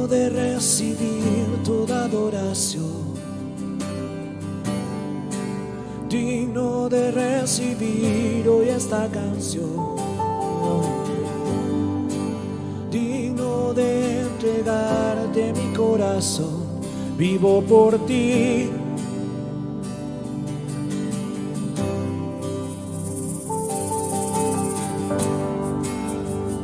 [0.09, 3.15] De recibir toda adoración,
[6.09, 9.97] digno de recibir hoy esta canción,
[13.79, 16.65] de entregarte mi corazón,
[17.17, 18.71] vivo por ti.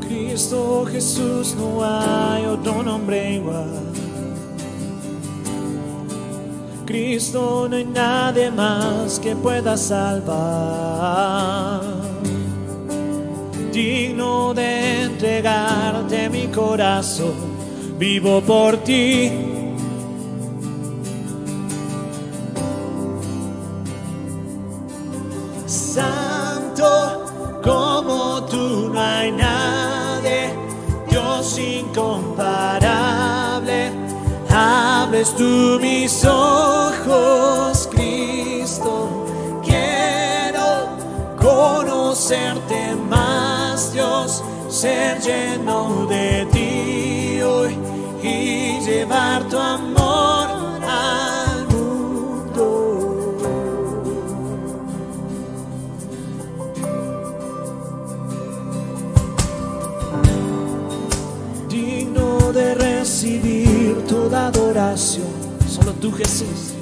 [0.01, 3.71] Cristo Jesús no hay otro nombre igual.
[6.85, 10.45] Cristo no hay nadie más que pueda salvar.
[13.75, 17.35] Digno de entregarte mi corazón,
[17.99, 19.33] vivo por ti.
[25.66, 27.25] Santo
[27.64, 30.55] como tú no hay nadie,
[31.11, 33.91] Dios incomparable.
[34.51, 39.27] Abres tú mis ojos, Cristo.
[39.64, 40.87] Quiero
[41.41, 43.43] conocerte más,
[43.95, 47.78] Dios, ser lleno de ti hoy
[48.24, 50.49] y llevar tu amor
[50.82, 53.36] al mundo.
[61.68, 65.28] Digno de recibir toda adoración,
[65.68, 66.74] solo tú Jesús.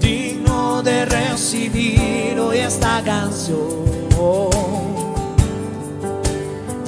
[0.00, 3.88] Digno de recibir hoy esta canción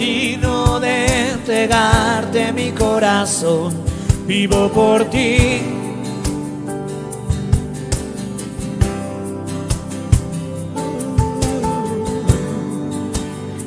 [0.00, 3.74] digno de entregarte mi corazón,
[4.26, 5.60] vivo por ti.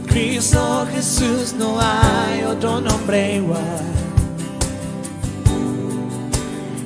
[0.07, 3.83] Cristo Jesús, no hay otro nombre igual.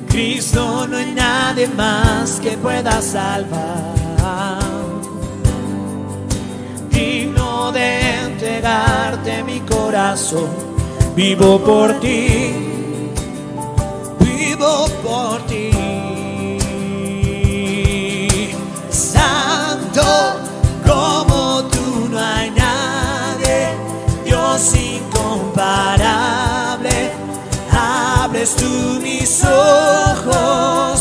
[0.08, 3.98] Cristo, no hay nadie más que pueda salvar.
[8.40, 10.48] Entregarte mi corazón,
[11.16, 12.54] vivo por ti,
[14.20, 15.72] vivo por ti.
[18.90, 20.38] Santo
[20.86, 23.70] como tú no hay nadie,
[24.24, 27.10] Dios incomparable,
[27.72, 30.97] abres tú mis ojos,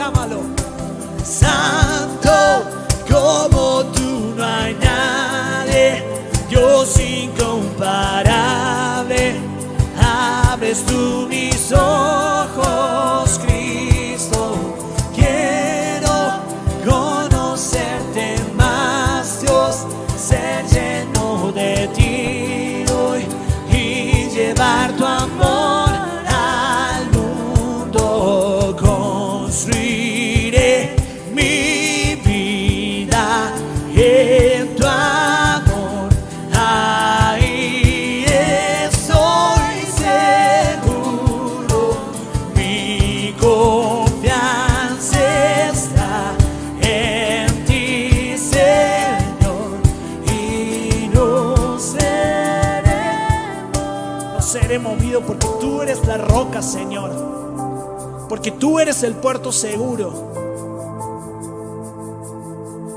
[0.00, 0.40] proclámalo.
[1.22, 2.79] Santo
[58.40, 60.14] porque tú eres el puerto seguro,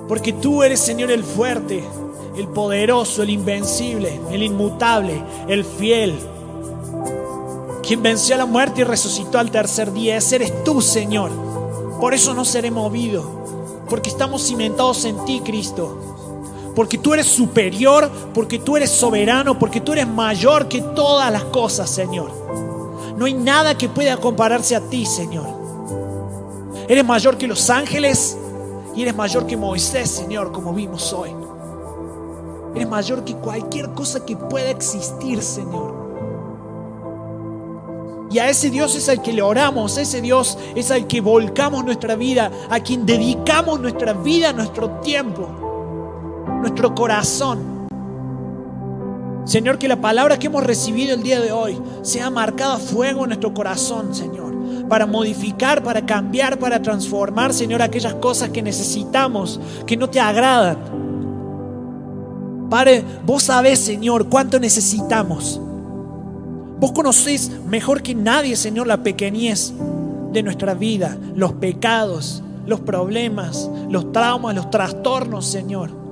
[0.08, 1.84] porque tú eres, Señor, el fuerte,
[2.38, 6.18] el poderoso, el invencible, el inmutable, el fiel,
[7.86, 10.16] quien venció la muerte y resucitó al tercer día.
[10.16, 11.30] Ese eres tú, Señor.
[12.00, 13.30] Por eso no seré movido,
[13.90, 16.72] porque estamos cimentados en ti, Cristo.
[16.74, 21.44] porque tú eres superior, porque tú eres soberano, porque tú eres mayor que todas las
[21.44, 22.73] cosas, Señor.
[23.18, 25.48] No hay nada que pueda compararse a ti, Señor.
[26.88, 28.38] Eres mayor que los ángeles
[28.96, 31.32] y eres mayor que Moisés, Señor, como vimos hoy.
[32.76, 36.04] Eres mayor que cualquier cosa que pueda existir, Señor.
[38.32, 41.86] Y a ese Dios es al que le oramos, ese Dios es al que volcamos
[41.86, 45.48] nuestra vida, a quien dedicamos nuestra vida, nuestro tiempo,
[46.62, 47.73] nuestro corazón.
[49.46, 53.24] Señor, que la palabra que hemos recibido el día de hoy sea marcada a fuego
[53.24, 59.60] en nuestro corazón, Señor, para modificar, para cambiar, para transformar, Señor, aquellas cosas que necesitamos,
[59.86, 60.78] que no te agradan.
[62.70, 65.60] Padre, vos sabés, Señor, cuánto necesitamos.
[66.80, 69.74] Vos conocés mejor que nadie, Señor, la pequeñez
[70.32, 76.03] de nuestra vida, los pecados, los problemas, los traumas, los trastornos, Señor.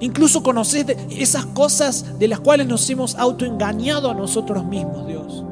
[0.00, 5.44] Incluso conocés esas cosas de las cuales nos hemos autoengañado a nosotros mismos, Dios.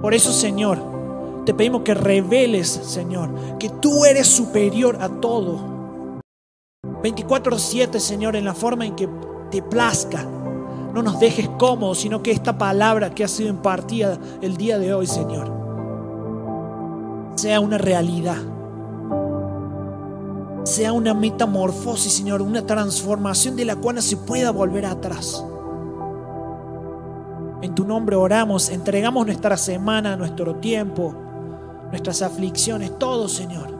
[0.00, 0.78] Por eso, Señor,
[1.44, 5.58] te pedimos que reveles, Señor, que tú eres superior a todo.
[7.02, 9.08] 24/7, Señor, en la forma en que
[9.50, 10.26] te plazca
[10.94, 14.94] no nos dejes cómodos, sino que esta palabra que ha sido impartida el día de
[14.94, 15.52] hoy, Señor,
[17.34, 18.53] sea una realidad.
[20.64, 25.44] Sea una metamorfosis, Señor, una transformación de la cual no se pueda volver atrás.
[27.62, 31.14] En tu nombre oramos, entregamos nuestra semana, nuestro tiempo,
[31.90, 33.70] nuestras aflicciones, todo, Señor,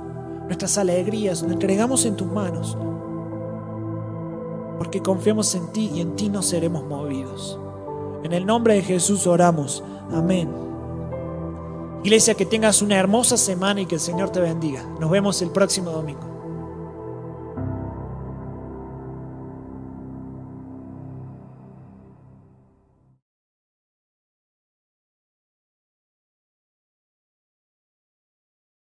[0.46, 2.76] nuestras alegrías, lo entregamos en tus manos
[4.78, 7.58] porque confiamos en ti y en ti no seremos movidos.
[8.22, 9.82] En el nombre de Jesús oramos.
[10.12, 10.50] Amén.
[12.02, 14.82] Iglesia, que tengas una hermosa semana y que el Señor te bendiga.
[15.00, 16.33] Nos vemos el próximo domingo.